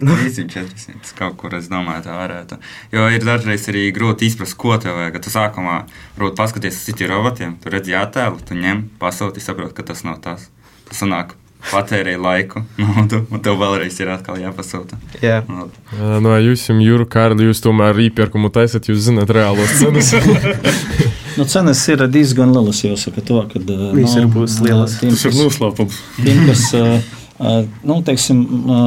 [0.00, 0.46] 300.
[0.50, 1.14] 300, 400.
[1.18, 2.58] Kaut kur es domāju, tā varētu.
[2.94, 5.16] Jo ir dažreiz arī grūti izprast, ko tev vajag.
[5.16, 5.78] Kad tu sākumā
[6.18, 10.20] varbūt paskaties uz citiem robotiem, tu redzi attēlu, tu ņem, pasūti, saproti, ka tas nav
[10.24, 10.48] tas.
[10.86, 11.34] Tas sanāk,
[11.70, 14.98] patērēji laiku, naudu, un tev vēlreiz ir atkal jāpasūta.
[15.24, 15.42] Jā.
[15.48, 20.14] Nu, No nu, jūs, Jūra Kārli, jūs tomēr īpērkumu taisat, jūs zināt reālos cenas.
[21.36, 22.78] Nu, cenas ir diezgan lielas.
[22.80, 24.94] Jāsaka, to, kad, uh, Visur būs lielas.
[25.02, 25.98] Tas ir noslēpums.
[26.16, 28.42] tiem, kas uh, uh, nu, teiksim,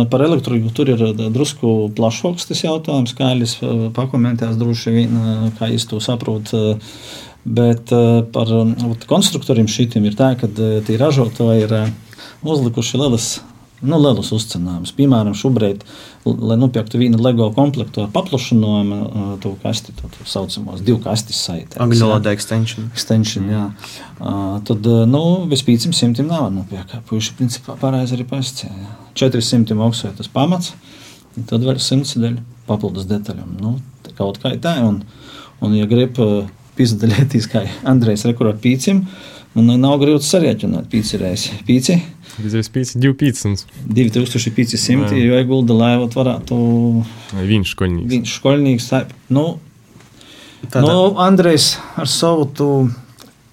[0.10, 5.18] par elektriku tur ir drusku plašāks tas jautājums, kā Alis uh, pakomentēs droši vien,
[5.60, 6.64] kā es to saprotu.
[6.78, 7.92] uh, Bet
[8.34, 8.50] par
[9.08, 11.76] konstruktoriem šitiem ir tā, ka tie ražotāji ir
[12.44, 13.30] uzlikuši lielas.
[13.80, 14.92] Nu, lielus uzcinājumus.
[14.98, 15.86] Piemēram, šobrīd,
[16.28, 18.98] lai nopirktu vienu LEGO komplektu ar paplašinājumu,
[19.44, 21.80] to kasti, to tā saucamos divu kastes saitē.
[21.86, 22.90] Angļu valodā extension.
[22.92, 23.64] Extension, jā.
[24.20, 26.98] Uh, tad, nu, vispīcim simtiem nav nopirkt.
[27.08, 28.92] Puiši, principā, pareizi arī pasacīja.
[29.20, 30.76] 400 maksāja tas pamats,
[31.48, 32.38] tad vēl 100 dēļ
[32.68, 33.58] papildus detaļām.
[33.64, 33.78] Nu,
[34.20, 35.02] kaut kā tā, un,
[35.64, 39.06] un ja grib uh, pizdalīties, kā Andrejs rekurot pīcim,
[39.56, 41.56] un nav grūti sarēķināt pīci reizi.
[41.68, 41.96] Pīci
[42.46, 43.66] Izreiz pīcis, divi pīcis.
[43.88, 45.24] 2500, Jā.
[45.26, 46.60] jo iegulda, lai varētu
[47.36, 48.10] Viņš škoļnīgs.
[48.14, 48.90] viņš skolnieks.
[49.30, 49.60] Nu,
[50.70, 52.46] Tādā- Nu, Andrejs ar savu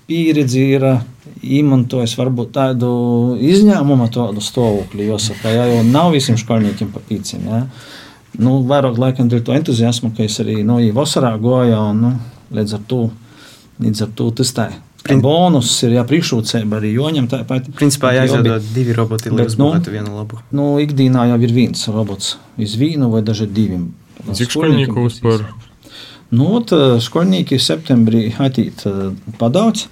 [0.09, 0.83] pieredzi ir
[1.43, 2.89] izmantojis varbūt tādu
[3.39, 5.07] izņēmumu tādu stāvokli.
[5.07, 7.45] Jāsaka, jā, jo nav visiem skolniekiem pa pīcim.
[7.47, 7.67] Jā.
[8.39, 12.11] Nu, vairāk laikam dēļ to entuziasmu, ka es arī no īva vasarā goju, un nu,
[12.53, 13.11] līdz ar to,
[13.81, 14.69] līdz ar to tas tā.
[15.07, 17.69] Prin- Bonus ir jāpriekšrocība arī joņam tāpat.
[17.79, 20.41] Principā jāizveido divi roboti, lai Bet, nu, uzbūvētu vienu labu.
[20.53, 23.81] Nu, ikdienā jau ir viens robots, iz vienu vai daži divi.
[24.33, 25.47] Cik škoļnieku vispār?
[26.35, 26.73] Nu, ot,
[27.05, 29.87] skolnieki septembrī atīt eh, padaudz,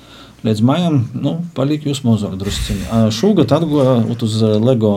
[0.45, 2.89] līdz maijam nu, palika jūs mazāk drusciņi.
[3.15, 4.97] Šogad atgoja ot uz eh, Lego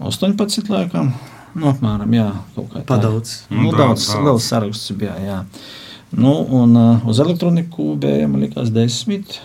[0.00, 1.12] 18 laikam.
[1.54, 2.86] Nu, apmēram, jā, kaut kā tā.
[2.88, 3.34] Padaudz.
[3.50, 4.24] Nu, Nu, daudz, daudz, daudz.
[4.24, 5.40] liels saraksts bija, jā.
[6.12, 9.38] Nu, un uh, uz elektroniku bija, man liekas, 10,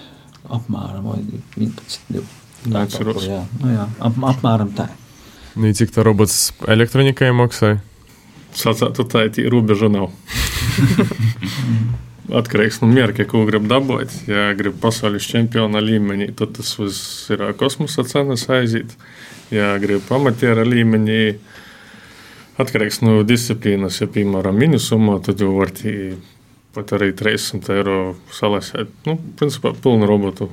[0.52, 1.22] apmēram, vai
[1.56, 2.34] 11, 12.
[2.68, 4.90] Tā Tāds ir kaut kur, jā, nu, jā, ap, apmēram tā.
[5.56, 7.80] Nu, cik tā robots elektronikai maksāja?
[8.58, 10.10] Sacētu, tā ir robeža nav.
[12.42, 14.12] Atkarīgs no mērķa, ko grib dabūt.
[14.28, 18.98] Ja grib pasaules čempiona līmenī, tad tas viss ir kosmosa cenas aiziet.
[19.54, 21.38] Ja grib amatiera līmenī,
[22.60, 25.94] atkarīgs no disciplīnas, ja piemēram minusumā, tad jau var tī
[26.78, 28.00] pat arī 300 eiro
[28.34, 28.94] salasēt.
[29.10, 30.52] Nu, principā pilnu robotu.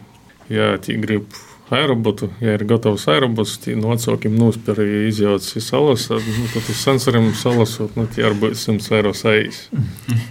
[0.52, 1.28] Ja tī grib
[1.72, 6.68] aerobotu, ja ir gatavs aerobots, tad no atsaukiem nospēr, ja izjauts ir salasa, nu, tad
[6.68, 9.64] uz sensoriem salasot, nu, tie arī būs 100 eiro saīs.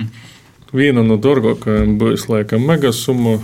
[0.77, 3.39] Viena no dārgākajām būs laikam mega summa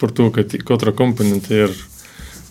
[0.00, 1.76] par to, ka katra komponente ir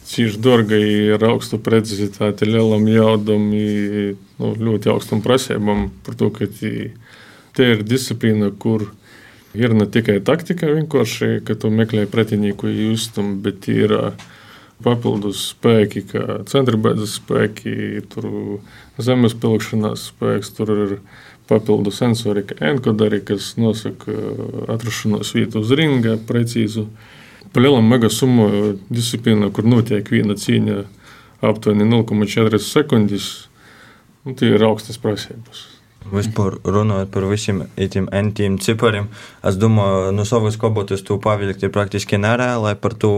[0.09, 6.49] cīņš dārga, ir augstu precizitāti, lielam jaudam, i, nu, ļoti augstam prasībām par to, ka
[6.49, 6.91] tī,
[7.55, 8.89] te ir disciplīna, kur
[9.55, 14.07] ir ne tikai taktika vienkārši, ka tu meklē pretinieku justam, bet ir ā,
[14.83, 18.27] papildus spēki, kā centribēdzes spēki, tur
[18.99, 20.97] zemes pilkšanās spēks, tur ir
[21.47, 24.33] papildu sensori, kā enkodari, kas nosaka ā,
[24.75, 26.89] atrašanos vietu uz ringa precīzu.
[27.55, 30.81] Palielam mega summu disciplīna, kur notiek viena cīņa
[31.45, 33.29] aptuveni 0,4 sekundes,
[34.25, 35.74] nu, tie ir augstas prasības.
[36.13, 39.07] Vispār runājot par visiem tiem entiem cipariem,
[39.45, 43.13] es domāju, no savas kobotas tu pavilkt ir praktiski nereāli, lai par to,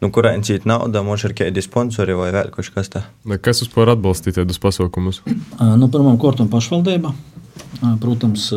[0.00, 3.04] nu, kurā incīt nauda, mums ir kādi sponsori vai vēl kaut kas tā.
[3.28, 5.20] Vai Kas vispār atbalstīja tādus pasaukumus?
[5.60, 7.12] Ā, Nu, pirmām kārtām pašvaldība.
[8.00, 8.48] Protams,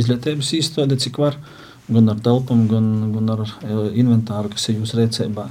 [0.00, 1.36] izglītības izstāde, cik var,
[1.90, 3.44] gan ar telpām, gan, gan ar
[3.94, 5.46] inventāru, kas ir jūsu rīcībā.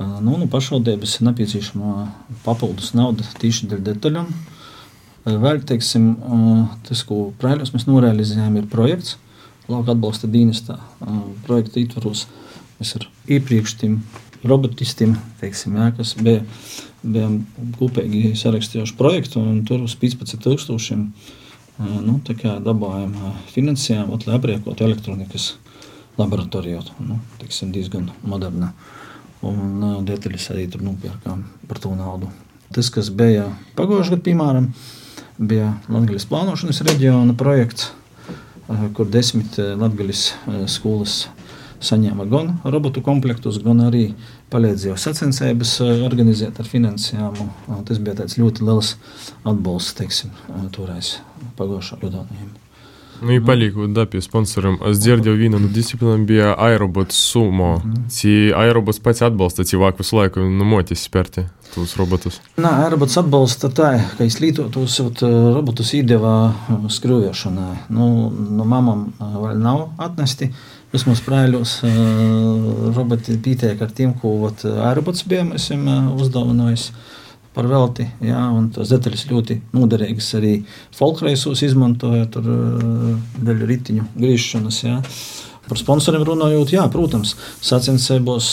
[0.00, 2.06] Nu, nu, pašvaldības ir nepieciešama
[2.46, 4.30] papildus nauda tieši detaļām.
[5.38, 6.12] Vēl, teiksim,
[6.88, 9.18] tas, ko Prēļos mēs norealizējām, ir projekts
[9.70, 10.80] Lauka atbalsta dienestā
[11.46, 12.24] projekta ietvaros
[12.80, 13.98] Mēs ar iepriekš tiem
[14.48, 16.40] robotistiem, teiksim, jā, kas bija,
[17.04, 17.34] bijām
[17.76, 20.96] kopīgi sarakstījuši projektu, un tur uz 15,000
[22.06, 22.14] nu,
[22.70, 23.12] dabājām
[23.52, 25.50] finansējumu, lai aprīkotu elektronikas
[26.16, 26.80] laboratoriju.
[27.04, 28.72] Nu, teiksim, diezgan moderna.
[29.44, 32.32] Un detaļas arī tur nopirkām par to naudu.
[32.72, 33.44] Tas, kas bija
[33.76, 34.72] pagājušajā gadā, piemēram,
[35.40, 37.90] bija Latvijas plānošanas reģiona projekts,
[38.68, 40.30] uh, kur desmit Latvijas
[40.70, 41.24] skolas
[41.80, 44.10] saņēma gan robotu komplektus, gan arī
[44.52, 47.48] palīdzēja sacensības organizēt ar finansējumu.
[47.88, 48.94] Tas bija ļoti liels
[49.48, 50.34] atbalsts, teiksim,
[50.76, 51.16] toreiz
[51.60, 52.26] pagājušā gadā.
[53.20, 54.78] Nu, i paliku, da, pe sponsoram.
[54.88, 57.74] Es dzirdēju vienu no disciplinām, bija aerobot sumo.
[58.12, 62.40] Tī aerobots pats atbalsta cilvēku visu laiku, nu, motis spērti tos robotus.
[62.56, 66.34] Nā, aerobots atbalsta tā, ka es lītotos robotus īdevā
[66.96, 67.86] skrūviešanai.
[67.92, 68.10] Nu,
[68.56, 70.50] no mamam vēl nav atnesti.
[70.90, 71.76] Vismaz prāļos
[72.96, 76.90] roboti pietiek ar tiem, ko aerobots bija, mēs esam uzdāvinājis.
[76.90, 77.19] Uh,
[77.54, 78.06] par velti.
[78.24, 78.42] Jā,
[78.74, 80.56] tas detaļas ļoti noderīgas arī
[80.96, 82.46] folkreisos izmantoja tur
[83.40, 84.82] daļu ritiņu griešanas.
[84.86, 85.00] Jā.
[85.70, 88.52] Par sponsoriem runājot, jā, protams, sacensībos,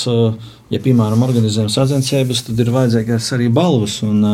[0.74, 4.02] ja piemēram organizējam sacensības, tad ir vajadzīgas arī balvas.
[4.06, 4.26] Un,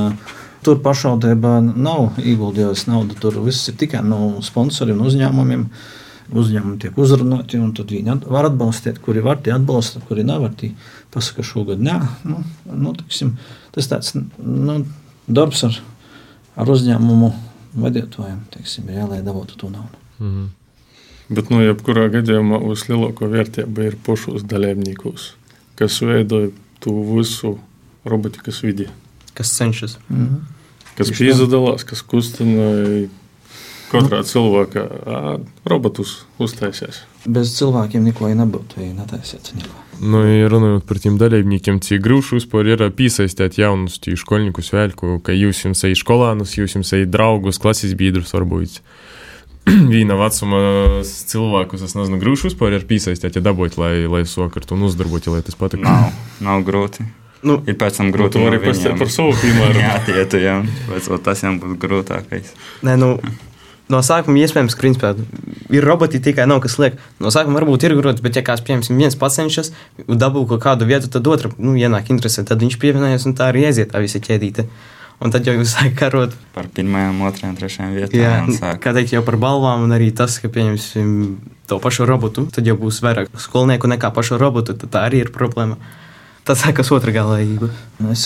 [0.64, 3.18] Tur pašvaldība nav ieguldījusi naudu.
[3.20, 5.66] Tur viss ir tikai no sponsoriem un uzņēmumiem.
[6.34, 10.54] Uzņēmumi tiek uzrunāti, un tad viņi var atbalstīt, kuri var, tie atbalsta, kuri nevar.
[10.58, 10.72] Tie
[11.14, 12.00] pasaka, šogad nē.
[12.26, 13.36] Nu, nu, tiksim,
[13.76, 14.80] tas tāds nu,
[15.28, 15.78] darbs ar,
[16.58, 17.30] ar uzņēmumu
[17.84, 20.02] vadītājiem, teiksim, jā, lai dabūtu to naudu.
[20.20, 20.50] Mm -hmm.
[21.34, 25.34] Bet, nu, jebkurā gadījumā vislielākā vērtība ir pašos dalībniekus,
[25.76, 27.58] kas veido to visu
[28.06, 28.90] robotikas vidi.
[29.34, 29.98] Kas cenšas.
[30.10, 30.40] Mm -hmm.
[30.98, 33.08] Kas piedalās, kas kustina
[33.94, 34.28] katrā nu.
[34.28, 34.84] cilvēkā.
[35.70, 37.04] Robotus uztaisīs.
[37.24, 39.80] Bez cilvēkiem neko nebūtu, ja netaisītu neko.
[40.04, 45.36] Nu, ja runājot par tiem dalībniekiem, cik grūti vispār ir piesaistīt jaunus skolniekus vēlku, ka
[45.36, 48.82] jūs jums ejat skolānus, jūs jums ejat draugus, klases biedrus varbūt.
[49.94, 50.60] Vīna vecuma
[51.06, 55.44] cilvēkus, es nezinu, grūti vispār ir piesaistīt, ja dabūt, lai, lai sokart un uzdarbot, lai
[55.46, 55.86] tas patiktu.
[55.88, 56.10] Nav,
[56.44, 57.08] nav grūti.
[57.44, 58.40] Nu, ir pēc tam grūti.
[58.40, 59.80] Nu, arī pēc tam par savu piemēru.
[59.84, 62.54] Jā, tie tu jau, pēc tas jau būtu grūtākais.
[62.88, 63.18] Nē, nu,
[63.92, 65.12] no sākuma iespējams, ka principā,
[65.74, 66.98] ir roboti tikai nav kas liek.
[67.24, 69.74] No sākuma varbūt ir grūti, bet, ja kāds, piemēram, viens pats cenšas
[70.08, 73.68] dabūt kaut kādu vietu, tad otra nu, ienāk interesē, tad viņš pievienojas un tā arī
[73.70, 74.68] aiziet tā visa ķēdīte.
[75.24, 78.50] Un tad jau jūs sākat karot par pirmajām, otrajām, trešajām vietām.
[78.52, 81.14] Jā, kā teikt, jau par balvām, un arī tas, ka pieņemsim
[81.70, 84.76] to pašu robotu, tad jau būs vairāk skolnieku nekā pašu robotu.
[84.76, 85.78] Tad tā arī ir problēma.
[86.44, 87.70] Tas sākas otrā galējība.
[88.12, 88.26] Es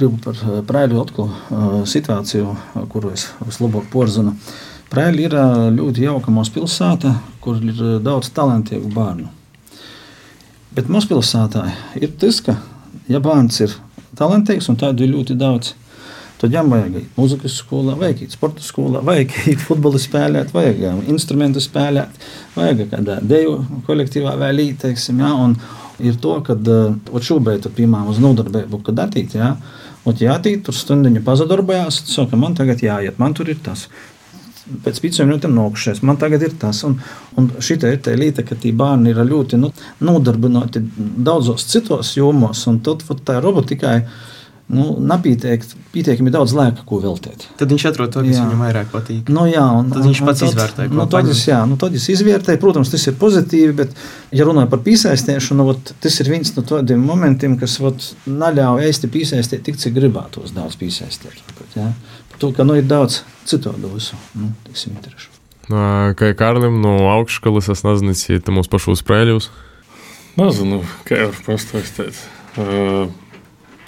[0.00, 2.54] gribu par prēļu atkal situāciju,
[2.92, 4.34] kuru es vislabāk porzinu.
[4.90, 5.36] Prēļi ir
[5.76, 7.12] ļoti jauka mazpilsēta,
[7.44, 9.28] kur ir daudz talantīgu bērnu.
[10.74, 11.64] Bet mazpilsētā
[12.00, 12.56] ir tas, ka,
[13.10, 13.76] ja bērns ir
[14.18, 15.74] talantīgs un tādu ir ļoti daudz,
[16.40, 21.10] tad viņam vajag iet muzikas skolā, vajag iet sporta skolā, vajag iet futbolu spēlēt, vajag
[21.10, 22.24] instrumentu spēlēt,
[22.56, 23.58] vajag kādā deju
[23.88, 25.34] kolektīvā īt, teiksim, ja,
[26.00, 26.56] ir to, ka
[27.26, 29.54] šobrīd, piemēram, uz nodarbību, kad attīt, ja,
[30.08, 33.88] Un, ja tīt tur stundiņu pazudarbojās, tad saka, man tagad jāiet, man tur ir tas
[34.84, 36.02] pēc pieciem minūtēm nokušies.
[36.06, 36.96] Man tagad ir tas, un,
[37.40, 39.72] un šī ir tā līnija, ka tie bērni ir ļoti nu,
[40.06, 43.96] nodarbināti daudzos citos jomos, un tad tā robotikai
[44.70, 47.46] nu, nepietiekami daudz laika, ko veltīt.
[47.60, 48.44] Tad viņš atrod to, kas jā.
[48.46, 49.32] viņam vairāk patīk.
[49.34, 50.86] Nu, jā, un, tad viņš pats izvērtē.
[50.94, 53.98] Nu, tad, es, jā, nu, tad es izvērtēju, protams, tas ir pozitīvi, bet,
[54.36, 59.12] ja runājam par piesaistīšanu, nu, tas ir viens no tādiem momentiem, kas vat, neļauj īsti
[59.12, 61.42] piesaistīt tik, cik gribētos daudz piesaistīt.
[61.76, 61.92] Jā
[62.40, 65.28] to, ka nu, ir daudz citādu visu, nu, teiksim, interešu.
[66.18, 69.50] Kā Kārlim no augšskolas, es nezinu, ja tu mūs pašos sprēļus?
[70.40, 72.22] Nezinu, kā jau pastāstīt.
[72.58, 73.12] Uh,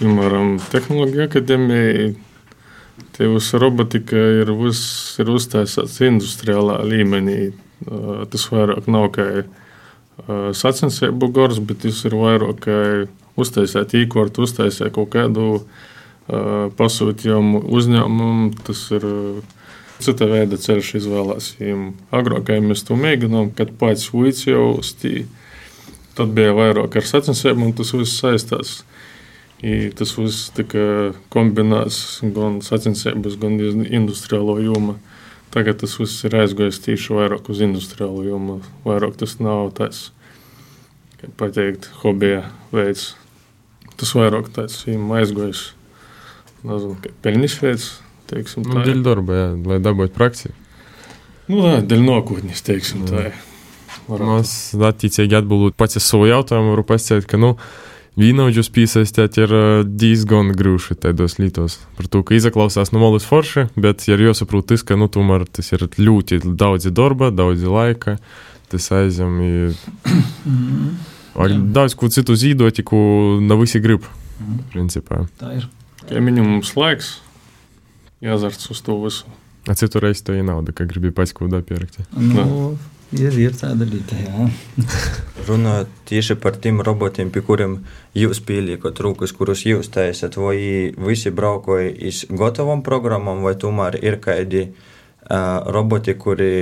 [0.03, 2.07] piemēram, Tehnoloģija akadēmija,
[3.15, 4.83] tie visi robotika ir, vis,
[5.23, 7.53] ir uztaisīts industriālā līmenī.
[8.33, 9.27] Tas vairāk nav kā
[10.55, 12.79] sacensību gors, bet tas ir vairāk kā
[13.41, 15.63] uztaisīt īkortu, uztaisīt kaut kādu
[16.29, 18.53] pasūtījumu uzņēmumu.
[18.67, 19.09] Tas ir
[20.03, 21.53] cita veida ceļš izvēlēts.
[22.15, 25.27] Agrāk mēs to mēģinām, kad pats uīts jau stīja.
[26.13, 28.83] Tad bija vairāk ar sacensībām, un tas viss saistās.
[29.63, 34.97] I tas viss tika kombinēts gan sacensības, gan industriālo jomu.
[35.55, 38.59] Tagad tas viss ir aizgājis tieši vairāk uz industriālo jomu.
[38.87, 40.09] Vairāk tas nav tāds,
[41.21, 43.13] kā pateikt, hobija veids.
[44.01, 45.69] Tas vairāk tāds aizgājis
[46.67, 47.87] nezinu, peļņas veids.
[48.33, 50.53] Teiksim, nu, dēļ darba, jā, lai dabūtu praksi.
[51.51, 53.29] Nu, tā, dēļ nākotnes, teiksim, tā.
[54.09, 57.55] Mēs attiecīgi atbildot pats uz savu jautājumu, varu pasakāt, ka, nu,
[58.13, 61.79] Vīnaudžus piesaistīt ir uh, diezgan grūti tādos lītos.
[61.97, 65.73] Par to, ka izaklausās no malas forši, bet ir jāsaprot, tas, ka nu, tomēr tas
[65.73, 68.19] ir ļoti daudz darba, daudz laika,
[68.73, 69.41] tas aizem.
[71.33, 73.01] Vai daudz ko citu zīdoti, ko
[73.41, 74.05] nav visi grib.
[74.75, 75.25] Principā.
[75.41, 75.69] Tā ir.
[76.05, 77.15] Kā minimums laiks,
[78.21, 79.39] jāzarts uz to visu.
[79.71, 82.11] A citu reizi to ir nauda, ka gribi pats kaut ko pierakstīt.
[82.19, 82.75] Nu,
[83.17, 84.51] ir, ir tāda lieta, jā.
[85.43, 87.81] Runājot tieši par tiem robotiem, pie kuriem
[88.15, 90.57] jūs pieliekat rūkas, kurus jūs taisat, vai
[90.95, 94.77] visi braukoja iz gatavam programmam, vai tomēr ir kādi uh,
[95.75, 96.53] roboti, kuri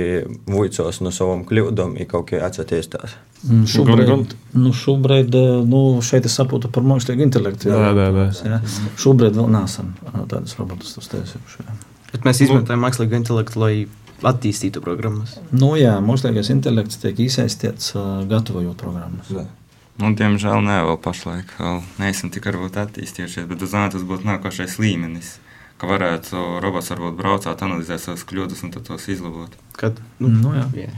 [0.49, 3.15] vuicos no savam kļūdam, ir kaut kā atsatīstās.
[3.41, 5.37] Mm, Šobrīd, nu, šobrīd
[5.69, 7.71] nu, šeit es saprotu par mākslīgu intelektu.
[7.71, 8.27] Jā, jā, jā.
[8.53, 8.59] Jā.
[9.01, 9.95] Šobrīd vēl neesam
[10.29, 11.65] tādus robotus uztaisījuši.
[12.11, 13.73] Bet mēs izmantojam mākslīgo intelektu, lai
[14.27, 15.37] attīstītu programmas.
[15.51, 19.31] Nu, jā, mākslīgais intelekts tiek iesaistīts uh, gatavojot programmas.
[20.01, 24.77] Nu, diemžēl nē, vēl pašlaik vēl neesam tik varbūt attīstījušies, bet uz zinātnes būtu nākošais
[24.81, 25.35] līmenis,
[25.81, 29.53] ka varētu robots varbūt braucāt, analizēt savas kļūdas un tad tos izlabot.
[29.77, 30.67] Kad, Nu, jā.
[30.87, 30.91] jā.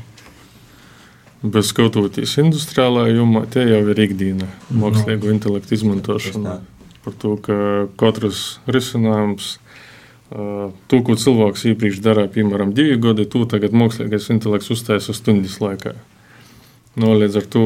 [1.44, 6.62] Bet skatoties industriālā jomā, tie jau ir ikdiena mākslīgo intelektu izmantošana.
[7.04, 7.56] Par to, ka
[8.00, 9.58] katrs risinājums,
[10.34, 15.94] to, ko cilvēks iepriekš darīja, piemēram, divi gadi, to tagad mākslīgais intelekts uztaisa stundas laikā.
[16.98, 17.66] No, līdz ar to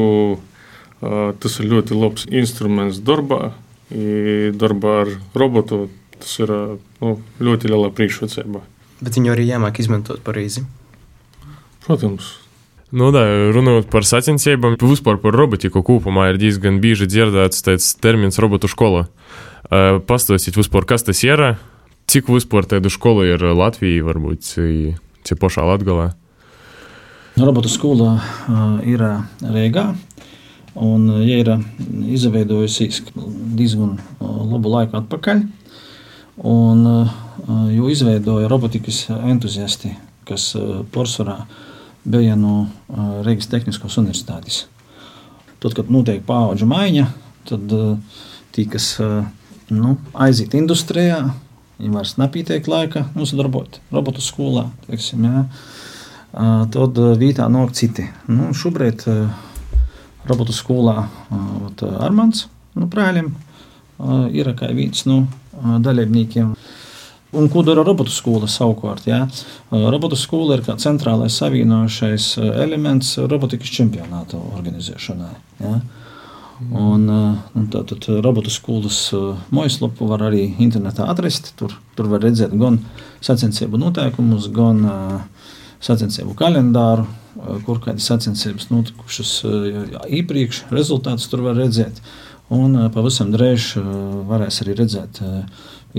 [1.00, 3.54] ā, tas ir ļoti labs instruments darbā.
[3.88, 5.86] Darbā ar robotu
[6.18, 6.60] tas ir ā,
[7.04, 8.64] nu, ļoti liela priekšrocība.
[9.00, 10.66] Bet viņu arī jāmāk izmantot pareizi.
[11.86, 12.34] Protams,
[12.88, 13.20] Nu, da,
[13.52, 19.02] runājot par sacensībām, vispār par robotiku kopumā ir diezgan bieži dzirdēts tāds termins robotu skola.
[19.68, 21.42] Uh, Pastāstīt vispār, kas tas ir,
[22.08, 26.12] cik vispār tādu skolu ir Latvijā, varbūt cik pašā Latgalē.
[27.38, 29.92] Robotu skola uh, ir uh, Rīgā.
[30.78, 31.48] Un, ja ir
[32.14, 33.02] izveidojusies
[33.58, 35.42] diezgan labu laiku atpakaļ,
[36.46, 37.14] un, uh,
[37.74, 39.92] jo izveidoja robotikas entuziasti,
[40.26, 41.46] kas uh, porcelānā
[42.08, 44.64] bija no uh, Rīgas Tehniskās universitātes.
[45.58, 47.08] Tad, kad notiek paudžu maiņa,
[47.50, 47.72] tad
[48.54, 48.92] tie, kas
[49.74, 51.24] nu, aiziet industrijā,
[51.78, 54.68] viņi vairs nepietiek laika nodarboties robotu skolā.
[54.88, 55.44] Teiksim, jā.
[56.74, 58.04] Tad uh, vietā nāk citi.
[58.28, 59.30] Nu, šobrīd uh,
[60.28, 66.52] robotu skolā uh, Armāns no Prēļiem uh, ir kā viens no uh, dalībniekiem.
[67.38, 69.04] Un ko dara robotu skola savukārt?
[69.04, 69.26] Jā?
[69.68, 75.34] Robotu skola ir kā centrālais savienojošais elements robotikas čempionāta organizēšanai.
[75.60, 75.74] Jā?
[76.58, 81.52] Un, uh, un tā, tad robotu skolas uh, mājaslapu var arī internetā atrast.
[81.58, 82.80] Tur, tur var redzēt gan
[83.24, 84.82] sacensību noteikumus, gan
[85.84, 87.06] sacensību kalendāru,
[87.66, 89.32] kur kādas sacensības notikušas
[90.18, 90.64] iepriekš.
[90.74, 92.02] Rezultātus tur var redzēt.
[92.54, 93.74] Un pavisam drīz
[94.26, 95.22] varēs arī redzēt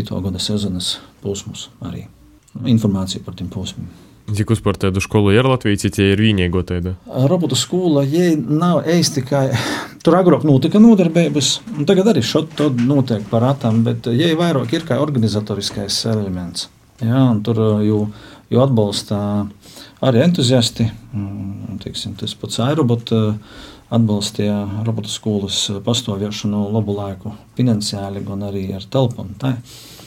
[0.10, 2.06] to gada sezonas posmus, arī
[2.67, 4.09] informāciju par tiem posmiem.
[4.35, 6.93] Cik vispār tādu skolu ir Latvijā, cik tie ir vienīgo tādu?
[7.29, 9.45] Robotu skola, ja nav īsti tikai
[10.05, 14.85] tur agrāk notika nodarbības, un tagad arī šādi notiek par atām, bet ja vairāk ir
[14.87, 16.69] kā organizatoriskais elements.
[16.99, 17.99] Jā, tur jau,
[18.51, 19.19] jau atbalsta
[20.05, 23.13] arī entuziasti, mm, teiksim, tas pats iRobot
[23.89, 29.33] atbalstīja robotu skolas pastāvēšanu labu laiku finansiāli, gan arī ar telpām.
[29.41, 29.55] Tā.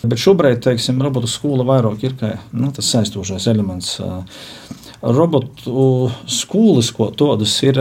[0.03, 4.01] Bet šobrīd, teiksim, robotu skola vairāk ir kā, nu, tas saistošais elements.
[5.03, 7.79] Robotu skolas, ko tādas ir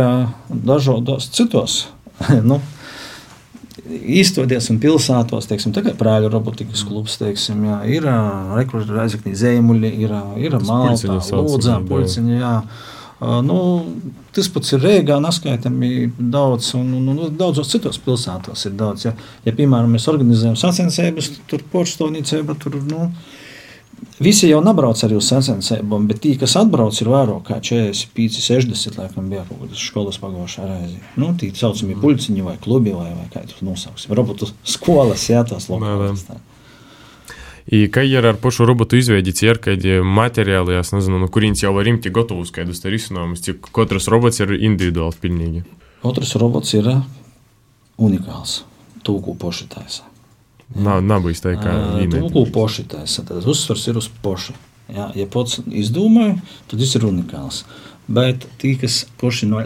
[0.50, 1.84] dažādos citos.
[2.50, 2.62] nu,
[3.92, 9.92] Īstoties un pilsētos, teiksim, tā kā prāļu robotikas klubs, teiksim, jā, ir rekrutēji Reizeknī Zēmuļi,
[10.06, 12.38] ir, ir Malta, sauc, Lūdzā, jā.
[12.38, 12.52] Jā.
[13.22, 13.58] Uh, Nu,
[14.34, 19.06] tas pats ir Rīgā, neskaitami daudz, un, un, un daudzos citos pilsētos ir daudz.
[19.06, 19.14] Ja,
[19.46, 23.12] ja piemēram, mēs organizējam sacensības, tur porcelānīcība, tur nu,
[24.18, 28.98] visi jau nebrauc arī uz sacensībām, bet tie, kas atbrauc, ir vairāk kā 45, 60,
[29.04, 31.04] laikam, bija kaut kādas skolas pagājušā reizē.
[31.22, 34.18] Nu, tie saucamie puļciņi vai klubi vai, vai kā tos nosauksim.
[34.18, 36.26] Robotu skolas, jā, tās lokālas.
[36.26, 36.42] tā.
[36.42, 36.51] I
[37.94, 41.88] kā ir ar pašu robotu izveidi, ir kādi materiāli, es nezinu, no kurienes jau var
[41.88, 45.64] imti gatavus kādus risinājumus, cik katrs robots ir individuāls pilnīgi.
[46.04, 46.90] Otrs robots ir
[48.02, 48.64] unikāls.
[49.06, 50.02] Tūku pošitājas.
[50.76, 52.22] Nav, nav bijis tā kā vīna.
[52.22, 53.20] Tūku pošitājas.
[53.28, 54.56] Tad uzsvars ir uz poši.
[54.92, 57.64] Jā, ja pats izdomāja, tad tas ir unikāls.
[58.12, 59.64] Bet tie, kas poši no-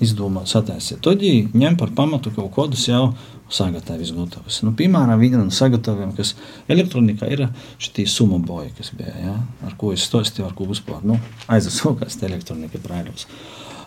[0.00, 3.14] sataisīt, tad viņi ņem par pamatu kaut kādus jau
[3.50, 4.62] sagatavus gatavus.
[4.64, 6.34] Nu, piemēram, viena no sagataviem, kas
[6.68, 7.46] elektronikā ir
[7.78, 9.34] šī summa boja, kas bija, ja,
[9.66, 11.18] ar ko es stāstīju, ar ko vispār nu,
[11.52, 13.28] aizsākās elektronika brāļos.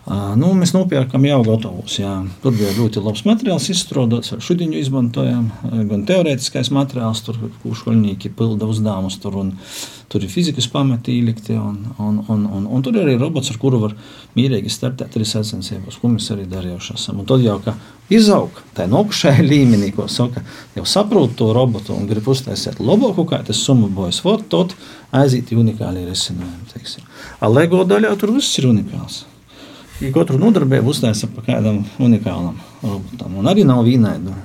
[0.08, 1.98] Nu, mēs nopirkām jau gatavus.
[2.00, 2.14] Jā.
[2.44, 5.50] Tur bija ļoti labs materiāls, izstrādāts ar šudiņu izmantojam.
[5.90, 9.52] Gan teorētiskais materiāls, tur, kur skolnieki pilda uzdevumus, tur, un,
[10.08, 11.58] tur ir fizikas pamati ielikti.
[11.60, 13.98] Un, un, un, un, un tur ir arī robots, ar kuru var
[14.40, 17.20] mierīgi startēt arī sacensībās, ko mēs arī darījuši esam.
[17.24, 17.76] Un tad jau kā
[18.14, 20.44] izaug tajā nokšajā līmenī, ko saka,
[20.78, 24.78] jau saprot to robotu un grib uztaisīt labāku, kā tas summa bojas, tad
[25.12, 27.08] aiziet unikāli risinājumi.
[27.48, 29.26] LEGO daļā tur viss ir unikāls.
[29.98, 33.40] Ja katru nodarbību uztaisa pa kādam unikālam robotam.
[33.42, 34.36] Un arī nav vīnaida.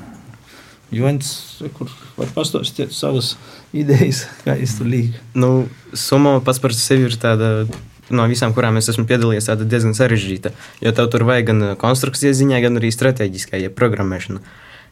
[0.93, 1.29] Joņš,
[1.77, 3.35] kur var pastāstīt savas
[3.77, 5.21] idejas, kā es tur līgu.
[5.37, 7.69] Nu, summa pats par sevi ir tāda.
[8.13, 10.53] No visām, kurām es esmu piedalījies, tāda diezgan sarežģīta.
[10.85, 14.43] Jo tev tur vajag gan konstrukcijas ziņā, gan arī strateģiskā, ja programmēšana.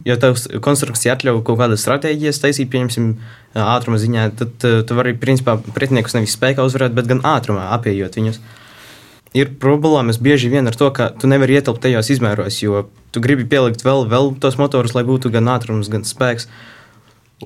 [0.09, 3.11] Jo tev konstrukcija atļauj kaut kādas stratēģijas taisīt, pieņemsim,
[3.61, 8.41] ātruma ziņā, tad tu vari, principā, pretiniekus nevis spēkā uzvarēt, bet gan ātrumā apējot viņus.
[8.41, 8.57] Uh,
[9.37, 13.47] ir problēmas bieži vien ar to, ka tu nevari ietilpt tajos izmēros, jo tu gribi
[13.49, 16.49] pielikt vēl, vēl tos motorus, lai būtu gan ātrums, gan spēks.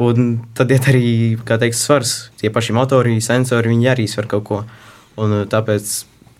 [0.01, 1.11] Un tad ir arī
[1.47, 2.33] teikt, svars.
[2.41, 4.65] Tie paši motori, sensori, viņi arī sver kaut ko.
[5.23, 5.93] Un uh, tāpēc,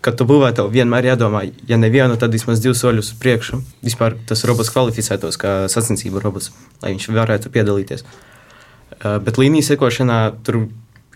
[0.03, 3.61] kad tu būvē, tev vienmēr jādomā, ja nevienu, tad vismaz divus soļus uz priekšu.
[3.87, 6.51] Vispār tas robots kvalificētos kā sacensību robots,
[6.83, 8.03] lai viņš varētu piedalīties.
[8.03, 10.65] Uh, bet līnijas sekošanā tur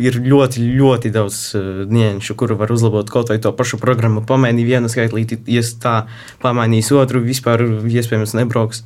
[0.03, 4.23] ir ļoti, ļoti daudz uh, nianšu, kuru var uzlabot kaut vai to pašu programmu.
[4.27, 5.97] Pamainīt vienu skaitlīti, ja tā
[6.43, 8.85] pamainīs otru, vispār iespējams nebrauks.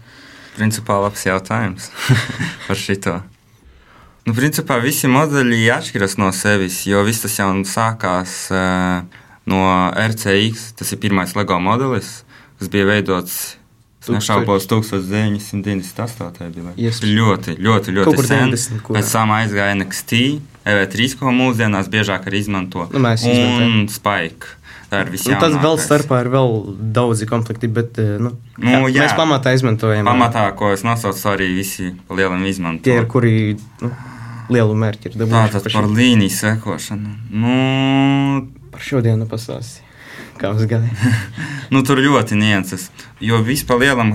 [0.57, 1.89] Principā labs jautājums
[2.69, 3.21] par šito.
[4.23, 9.03] Nu, principā visi modeļi atšķiras no sevis, jo viss tas jau sākās uh,
[9.51, 9.65] no
[9.99, 10.69] RCX.
[10.79, 12.21] Tas ir pirmais LEGO modelis,
[12.61, 13.41] kas bija veidots
[14.09, 16.48] nešaubos, 1998.
[16.55, 17.03] bija yes.
[17.07, 18.50] ļoti, ļoti, ļoti sen.
[18.55, 20.22] 90, Pēc tam aizgāja NXT,
[20.72, 22.88] EV3, ko mūsdienās biežāk arī izmanto.
[22.90, 24.59] Nu, mēs un Spike.
[24.92, 26.50] Nu, tas vēl starpā ir vēl
[26.92, 30.05] daudzi konflikti, bet eh, nu, nu, jā, jā, mēs pamatā izmantojam.
[30.05, 32.84] Pamatā, ko es nosaucu, arī visi lielam izmanto.
[32.84, 33.88] Tie ir, kuri nu,
[34.53, 35.55] lielu mērķi ir dabūjuši.
[35.55, 37.14] Tātad par līniju sekošanu.
[37.32, 37.57] Nu,
[38.74, 39.91] par šodienu pastāstīju
[40.51, 41.12] mums gāja.
[41.74, 42.88] nu, tur ļoti nianses.
[43.22, 44.12] Jo vispār lielam,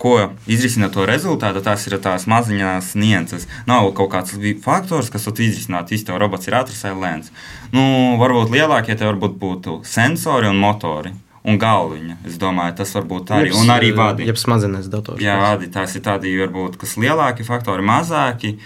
[0.00, 0.14] ko
[0.50, 3.46] izrisina to rezultātu, tās ir tās maziņās nianses.
[3.70, 7.32] Nav kaut kāds faktors, kas izrisinātu visu to robots ir ātrs vai lēns.
[7.74, 7.82] Nu,
[8.20, 11.14] varbūt lielākie te varbūt būtu sensori un motori.
[11.40, 12.18] Un galviņa.
[12.28, 13.48] Es domāju, tas var būt arī.
[13.48, 14.26] Jeps, un arī vadi.
[14.28, 15.22] Jā, smadzenes dators.
[15.24, 15.70] Jā, vadi.
[15.72, 18.58] Tās ir tādi, varbūt, kas lielāki faktori, mazāki.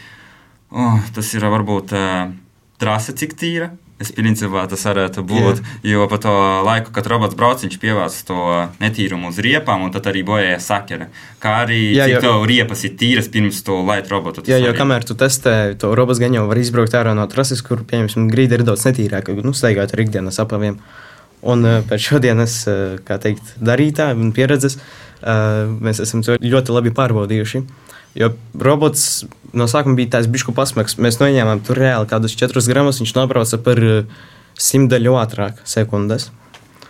[0.74, 2.32] Oh, tas ir varbūt uh,
[2.82, 3.72] trase, cik tīra
[4.02, 5.92] Es principā tas varētu būt, Jā.
[5.92, 6.32] jo pa to
[6.66, 8.38] laiku, kad robots brauc, viņš pievāc to
[8.82, 11.06] netīrumu uz riepām, un tad arī bojāja sakera.
[11.38, 14.42] Kā arī jā, cik tev riepas ir tīras pirms to laid robotu.
[14.50, 14.80] Jā, jo arī.
[14.80, 18.58] kamēr tu testē, to robots gan jau var izbraukt ārā no trases, kur, pieņemsim, grīda
[18.58, 20.80] ir daudz netīrāka, nu, staigāt ar ikdienas apaviem.
[21.46, 24.80] Un uh, pēc šodienas, uh, kā teikt, darītā un pieredzes,
[25.22, 27.62] uh, mēs esam to ļoti labi pārbaudījuši.
[28.14, 30.98] Jo robots no sākuma bija tāds bišku pasmaks.
[31.02, 33.00] Mēs noņēmām tur reāli kādus 4 gramus.
[33.02, 34.06] Viņš nobrauca par eh,
[34.60, 36.30] simtaļu ātrāk sekundes.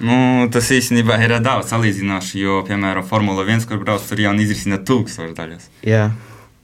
[0.04, 4.80] Nu, tas īstenībā ir daudz salīdzinoši, jo, piemēram, Formula 1, kur brauc, tur jau izrisina
[4.82, 5.68] tūkstoši daļas.
[5.86, 6.08] Jā.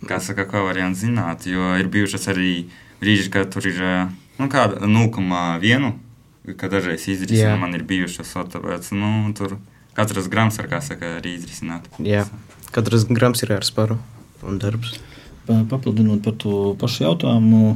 [0.08, 2.54] Kā saka, ko var jau zināt, jo ir bijušas arī
[3.00, 5.90] brīži, kad tur ir eh, nu, 0,1,
[6.58, 9.61] kad dažreiz izrisina, man ir bijušas, tāpēc, nu, tur
[9.96, 11.86] katrs grams kā saka, arī izrisināt.
[12.02, 12.26] Jā,
[12.74, 14.00] katrs grams ir ar sparu
[14.47, 14.99] un darbs.
[15.51, 17.72] Papildinot par to pašu jautājumu,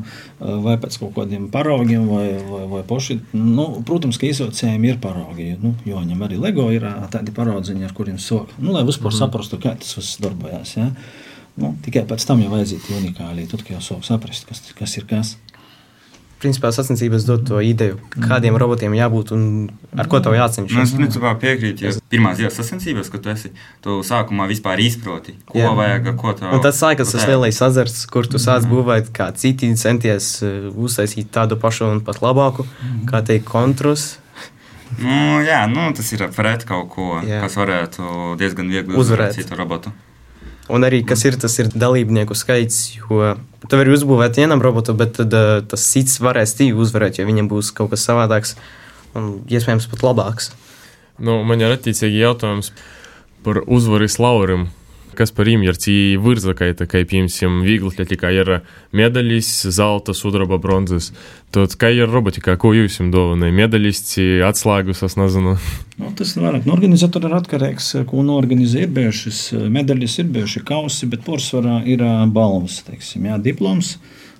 [0.62, 3.16] vai pēc kaut kādiem paraugiem, vai, vai, vai poši.
[3.34, 5.48] Nu, protams, ka izaucējiem ir paraugi.
[5.58, 8.52] Nu, jo viņam arī LEGO ir tādi paraudziņi, ar kuriem sok.
[8.60, 9.18] Nu, lai vispār mm.
[9.18, 10.76] saprastu, kā tas viss darbojas.
[10.78, 10.92] Ja?
[11.58, 13.48] Nu, tikai pēc tam jau vajadzīgi unikāli.
[13.50, 15.34] Tad jau sok saprast, kas, kas ir kas
[16.44, 19.44] principā sacensības dod to ideju, kādiem robotiem jābūt un
[19.96, 20.76] ar ko tev jācenšas.
[20.76, 23.52] Nu, es principā piekrītu, jo pirmās dienas sacensības, kad tu esi,
[23.84, 25.72] tu sākumā vispār izproti, ko Jā.
[25.78, 26.52] vajag, ko tev.
[26.54, 28.72] Un tad sākas tas lielais azarts, kur tu sāc mm.
[28.74, 33.04] būvēt kā citi, centies uh, uztaisīt tādu pašu un pat labāku, mm.
[33.10, 34.14] kā teikt, kontrus.
[35.00, 37.40] Nu, jā, nu, tas ir pret kaut ko, jā.
[37.42, 39.94] kas varētu diezgan viegli uzvarēt citu robotu.
[40.72, 43.34] Un arī kas ir tas ir dalībnieku skaits, jo
[43.68, 47.50] tu vari uzbūvēt vienam robotam, bet tad, uh, tas cits varēs divi uzvarēt, jo viņam
[47.50, 48.54] būs kaut kas savādāks
[49.14, 50.54] un iespējams pat labāks.
[51.20, 52.72] Nu, man ir attiecīgi jautājums
[53.44, 54.70] par uzvaru Laurim
[55.19, 58.51] kas par imjerci vârză ca это, kā piemēram, vieglatlētikā ir
[58.95, 61.09] medaļas, zelta, sudraba, bronzas.
[61.51, 63.57] Tad kā ir robotikā, ko jūs jums dāvinājat?
[63.57, 64.03] Medaļas,
[64.47, 65.57] atslēgas, es nezinu.
[65.99, 68.85] Nu, tas ir vairāk no organizatora ir atkarīgs, ko norganizē.
[68.85, 69.41] Ir bijušas
[69.75, 73.97] medaļas, ir bijuši kausi, bet porcelāna ir balvas, teiksim, jā, diploms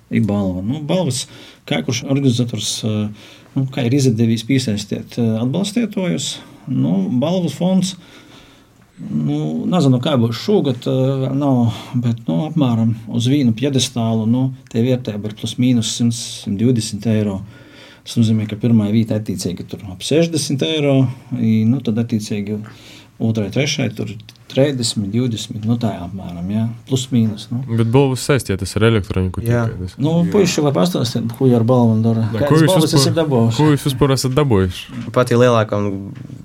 [0.09, 0.63] ir balva.
[0.63, 1.25] Nu, balvas,
[1.67, 2.77] kā kurš organizators
[3.55, 6.31] nu, kā ir izdevīgi piesaistīt eh, atbalstītājus.
[6.69, 7.95] Nu, balvu fonds.
[8.94, 14.84] Nu, nezinu, kā būs šogad, eh, nav, bet nu, apmēram uz vienu piedestālu nu, tie
[14.86, 17.40] vērtība ir plus mīnus 120 eiro.
[18.04, 22.60] Tas nozīmē, ka pirmā vieta attiecīgi tur ap 60 eiro, i, nu, tad attiecīgi
[23.18, 24.12] otrai, trešai tur
[24.52, 27.46] 30, 20, nu tā apmēram, jā, plus mīnus.
[27.50, 27.62] Nu.
[27.78, 29.42] Bet balvas saistītas ar elektroniku.
[29.42, 29.64] Jā.
[29.70, 29.88] tikai.
[30.04, 32.26] Nu, puiši var pastāstīt, ko ar balvu dara.
[32.30, 33.56] Da, Kādas balvas esat dabūjuši?
[33.58, 35.02] ko jūs vispār esat dabūjuši?
[35.16, 35.90] Pati lielākā un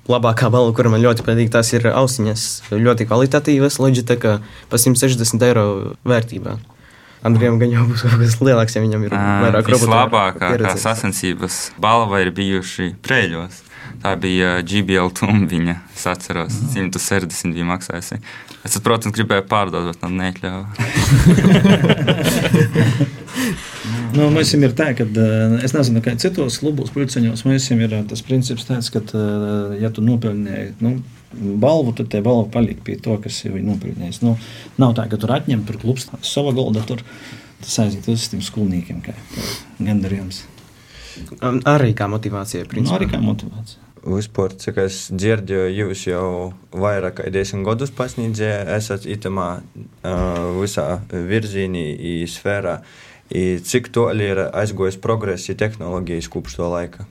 [0.10, 2.48] labākā balva, kura man ļoti patīk, tās ir ausiņas.
[2.74, 4.26] Ļoti kvalitatīvas, Logitech
[4.72, 5.70] par 160 eiro
[6.08, 6.58] vērtībā.
[7.28, 9.90] Andrejam gan jau būs kaut kas lielāks, ja viņam ir vairāk robotu.
[9.90, 13.66] Vislabākā sacensības balva ir bijuši prēļos.
[14.00, 15.76] Tā bija GBL tumbiņa.
[15.96, 18.20] Es atceros, 160 bija maksājusi.
[18.64, 20.66] Es, protams, gribēju pārdot, bet man neļāva.
[24.10, 25.06] Nu, mums ir tā, ka
[25.64, 29.02] es nezinu, kā citos klubos, pulceņos, mums ir tas princips tāds, ka,
[29.80, 30.96] ja tu nopelnīji nu,
[31.62, 34.22] balvu, tad tie balva paliek pie to, kas jau ir nopelnījis.
[34.26, 34.34] Nu,
[34.82, 37.00] nav tā, ka tur atņem tur klubs sava golda, tur
[37.62, 39.14] tas aiziet uz tiem skolniekiem, kā
[39.78, 40.38] gandarījums.
[41.70, 42.98] Arī kā motivācija, Nu, principā.
[42.98, 43.80] arī kā motivācija.
[44.00, 46.26] Vispār, cik es dzirdēju, jūs jau
[46.72, 51.84] vairāk kā desmit gadus pasniedzējāt, esat itamā uh, visā virzienā,
[52.32, 52.80] sfērā.
[53.30, 57.06] I cik tālu ir aizgājis progress tehnoloģijas kopš to laika?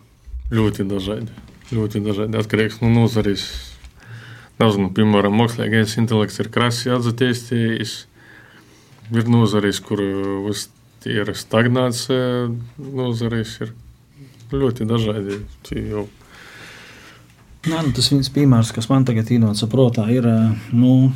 [0.50, 1.28] Ļoti dažādi.
[1.70, 2.40] Ļoti dažādi.
[2.40, 3.44] Atkarīgs no nozares.
[4.58, 7.98] Nezinu, piemēram, mākslīgais intelekts ir krasi atzīstījis.
[9.12, 10.00] Ir nozares, kur
[10.48, 10.72] viss
[11.06, 12.08] ir stagnāts,
[12.80, 13.76] nozares ir
[14.56, 15.42] ļoti dažādi.
[15.68, 16.08] Tie Jau
[17.66, 20.28] Nā, nu, tas viens piemērs, kas man tagad ienāca prātā, ir,
[20.70, 21.10] nu,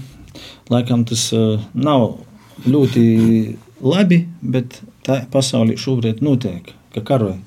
[0.73, 2.17] laikam tas uh, nav
[2.67, 3.05] ļoti
[3.83, 7.39] labi, bet tā pasaulē šobrīd notiek, ka karoja.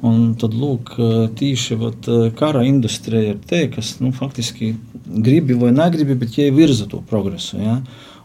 [0.00, 0.94] Un tad, lūk,
[1.36, 2.06] tīši vat,
[2.38, 4.72] kara industrija ir tie, kas nu, faktiski
[5.04, 7.58] gribi vai negribi, bet tie virza to progresu.
[7.60, 7.76] Ja?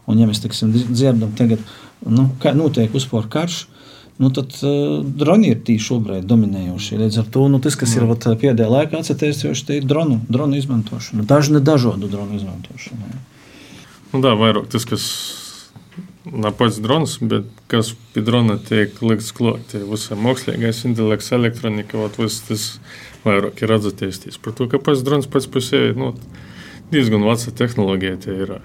[0.08, 1.60] Un, ja mēs teiksim, dzirdam, tagad,
[2.08, 3.66] nu, kā notiek uzpār karš,
[4.18, 6.98] nu, tad uh, droni ir tīši šobrīd dominējošie.
[7.02, 11.26] Līdz ar to nu, tas, kas ir vat, pēdējā laikā atcerēties, ir dronu, dronu izmantošana.
[11.28, 13.10] Dažna dažādu dronu izmantošana.
[13.12, 13.24] Ja?
[14.14, 15.08] Nu, tā vairāk tas, kas
[16.32, 19.66] nav pats drons, bet kas pie drona tiek likts klāt.
[19.70, 22.66] Tie visi mākslīgais intelekts, elektronika, vat, viss tas
[23.26, 24.40] vairāk ir atzīstīts.
[24.42, 26.14] Par to, ka pats drons pats par sevi nu,
[26.92, 28.60] diezgan veca tehnoloģija.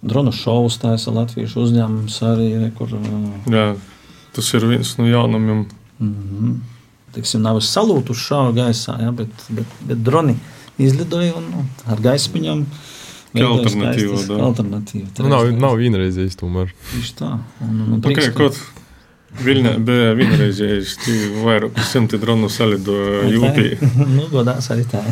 [0.00, 3.08] Dronu šovus taisa latviešu uzņēmums arī, kur uh,
[3.52, 3.66] Jā,
[4.36, 5.66] tas ir viens no jaunumiem.
[5.98, 6.56] mhm,
[7.14, 10.36] teiksim, nav salūtu uz šādu gaisā, ja, bet, bet, bet droni
[10.80, 12.64] izlidoja un nu, ar gaismiņām.
[13.30, 15.08] Kā alternatīva, kā alternatīva.
[15.22, 16.72] Nu, nav, nav vienreizējis tomēr.
[16.90, 17.30] Tieši tā.
[17.62, 18.58] Un, un, un, Tikai kaut
[19.38, 22.96] Viļņā bija vienreizējais, tie vairāk simti dronu salido
[23.30, 23.76] jūpī.
[24.16, 25.04] nu, godās arī tā.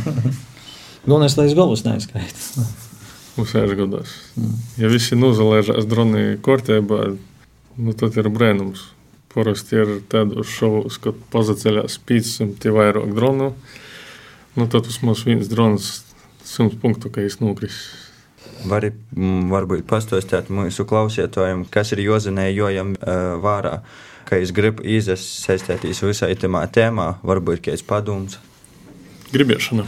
[1.04, 2.66] Galvenais, lai es galvas neizskaitu.
[3.38, 4.16] Uzsēž gados.
[4.80, 7.12] Ja visi nozalēžās droni kārtībā,
[7.78, 8.88] nu tad ir brēnums.
[9.38, 13.52] Parasti ir tādos šovos, kad pazaceļās 500 vairāk dronu.
[14.58, 15.92] Nu, tad vismaz viens drons
[16.42, 17.76] 100 punktu, ka es nokris.
[18.66, 23.76] Vari, varbūt pastāstīt mūsu klausītājiem, kas ir Jozenē, jojam uh, vārā,
[24.26, 28.40] ka es gribu iesaistīties visā tajā tēmā, varbūt kāds padoms.
[29.30, 29.86] Gribiešana.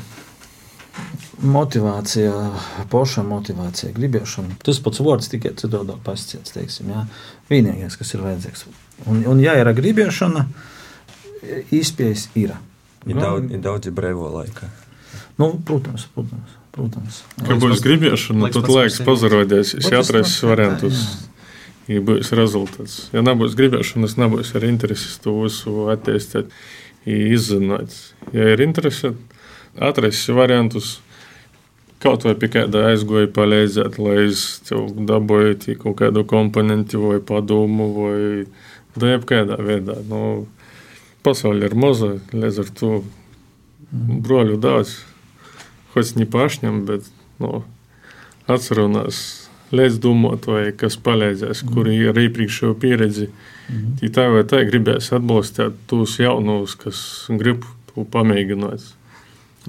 [1.40, 2.32] Motivācija,
[2.92, 4.58] poša motivācija, gribēšana.
[4.64, 7.06] Tas pats vārds tikai citādāk pasciets, teiksim, jā.
[7.48, 8.66] Vienīgais, kas ir vajadzīgs.
[9.08, 10.44] Un, un ja ir gribēšana,
[11.72, 12.52] īspējas ir.
[13.08, 14.68] Ir daudz, ir daudz brīvo laika.
[15.40, 16.58] Nu, protams, protams.
[16.76, 17.22] protams.
[17.40, 21.00] Kad būs gribiešana, Laiks tad laiks pazarodēs, es atrastu variantus.
[21.00, 21.26] jā.
[21.90, 23.08] Ja būs rezultāts.
[23.10, 26.52] Ja nebūs gribēšanas, nebūs arī intereses to visu attīstīt,
[27.08, 27.96] izzināt.
[28.36, 29.14] Ja ir interese,
[29.80, 30.98] atrast variantus,
[32.03, 37.89] kaut vai pie kāda aizgoja palīdzēt, lai es tev dabūju kaut kādu komponentu vai padomu
[37.95, 38.19] vai
[38.95, 39.97] daļai kādā veidā.
[40.09, 40.45] Nu,
[41.25, 42.91] pasaule ir maza, līdz ar to
[43.91, 44.99] broļu daudz.
[45.93, 47.07] Хоć не pašņem, bet
[47.39, 47.63] nu,
[48.51, 49.21] atcerunās
[49.75, 51.71] līdz domātāji, kas palīdzēs, mm.
[51.73, 53.29] kuri ir iepriekšējo pieredzi.
[53.71, 54.11] Mm.
[54.13, 56.99] Tā vai tā gribēs atbalstīt tos jaunus, kas
[57.39, 58.91] grib to pamēģināt.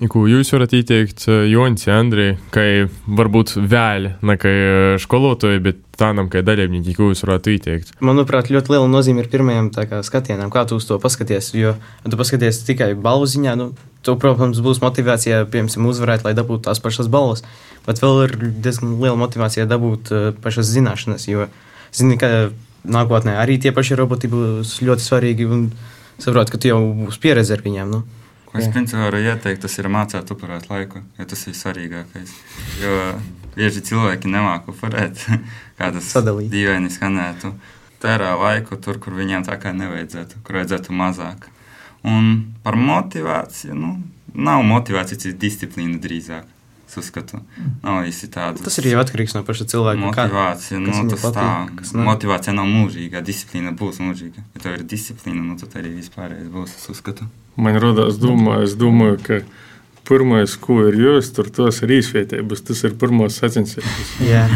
[0.09, 2.63] Ko jūs varat ieteikt Jonis, Andrei, ka
[3.05, 4.53] varbūt vēl nekā
[5.03, 7.91] skolotāji, bet tādam kā dalībnieki, ko jūs varētu ieteikt?
[8.01, 11.51] Manuprāt, ļoti liela nozīme ir pirmajam kā, skatienam, kā tu uz to paskaties.
[11.53, 13.67] Jo, tu paskaties tikai balvu ziņā, nu,
[14.01, 17.45] tu, protams, būs motivācija, piemēram, uzvarēt, lai dabūtu tās pašas balvas.
[17.85, 20.09] Bet vēl ir diezgan liela motivācija dabūt
[20.41, 21.45] pašas zināšanas, jo
[21.93, 22.49] zini, ka
[22.89, 25.67] nākotnē arī tie paši roboti būs ļoti svarīgi un
[26.17, 27.93] saprot, ka tu jau būsi pieredze ar viņiem.
[27.93, 28.20] Nu.
[28.51, 32.33] Ko es principā varu ieteikt, tas ir mācīt upurēt laiku, jo tas ir svarīgākais.
[32.81, 32.95] Jo
[33.55, 35.23] bieži cilvēki nemāku upurēt,
[35.79, 36.11] kā tas
[36.51, 37.53] dīvaini skanētu.
[38.01, 41.47] Tērā laiku tur, kur viņiem tā kā nevajadzētu, kur vajadzētu mazāk.
[42.07, 42.31] Un
[42.65, 43.93] par motivāciju, nu,
[44.33, 46.49] nav motivācijas, tas ir disciplīna drīzāk.
[46.91, 47.37] Es uzskatu,
[47.85, 48.59] nav īsti tāda.
[48.65, 50.09] Tas ir jau atkarīgs no paša cilvēka.
[50.11, 52.03] kā- Motivācija, kas nu, viņam tas tā, patīk, kas ne.
[52.03, 54.43] motivācija nav mūžīga, disciplīna būs mūžīga.
[54.57, 57.29] Ja tev ir disciplīna, nu, tad arī vispārējais būs, es uzskatu.
[57.55, 59.39] Man radās doma, es domāju, ka
[60.03, 62.65] pirmais, ko ir jāiztur, tos ir īsvietības.
[62.67, 64.11] Tas ir pirmās sacensības.
[64.33, 64.49] Jā,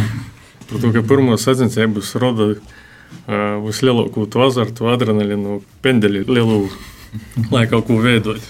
[0.67, 6.67] Par to, ka pirmās sacensības rada uh, vislielāko to azartu, adrenalīnu, pendeli lielu,
[7.55, 8.41] lai kaut ko veidot.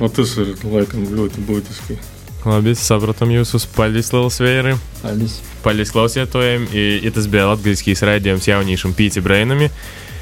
[0.00, 1.96] O tas ir laikam ļoti būtiski.
[2.48, 4.76] Labi, saprotam jūsu paldies, liels vēri.
[5.02, 5.40] Paldies.
[5.64, 6.70] Paldies klausītājiem.
[6.72, 9.68] I, i tas bija latgaliskīs raidījums jauniešiem Pīci Brainami.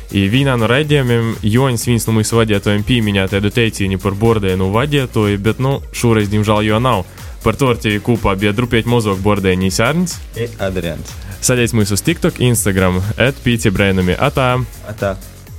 [0.09, 5.39] I vienā no raidījumiem Joņs viens no mūsu vadītājiem pieminēja tādu teicienu par bordēnu vadītāju,
[5.45, 7.05] bet, nu, šoreiz, diemžēl, jo nav.
[7.45, 10.19] Par to ar tevi kopā bija drupiet mozog bordēņi Sārns.
[10.35, 11.13] I Adrians.
[11.45, 14.17] Sadēļ mūsu uz TikTok, Instagram, at Pīci Brainami.
[14.19, 14.57] Atā!
[14.91, 15.15] Atā.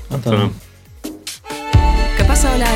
[0.10, 0.34] Atā.
[0.34, 0.69] Ka pasaulē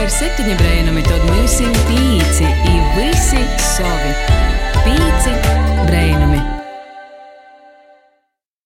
[0.04, 4.12] ir septiņi brainami, tad mums ir pīci, ir visi savi.
[4.84, 5.53] Pīci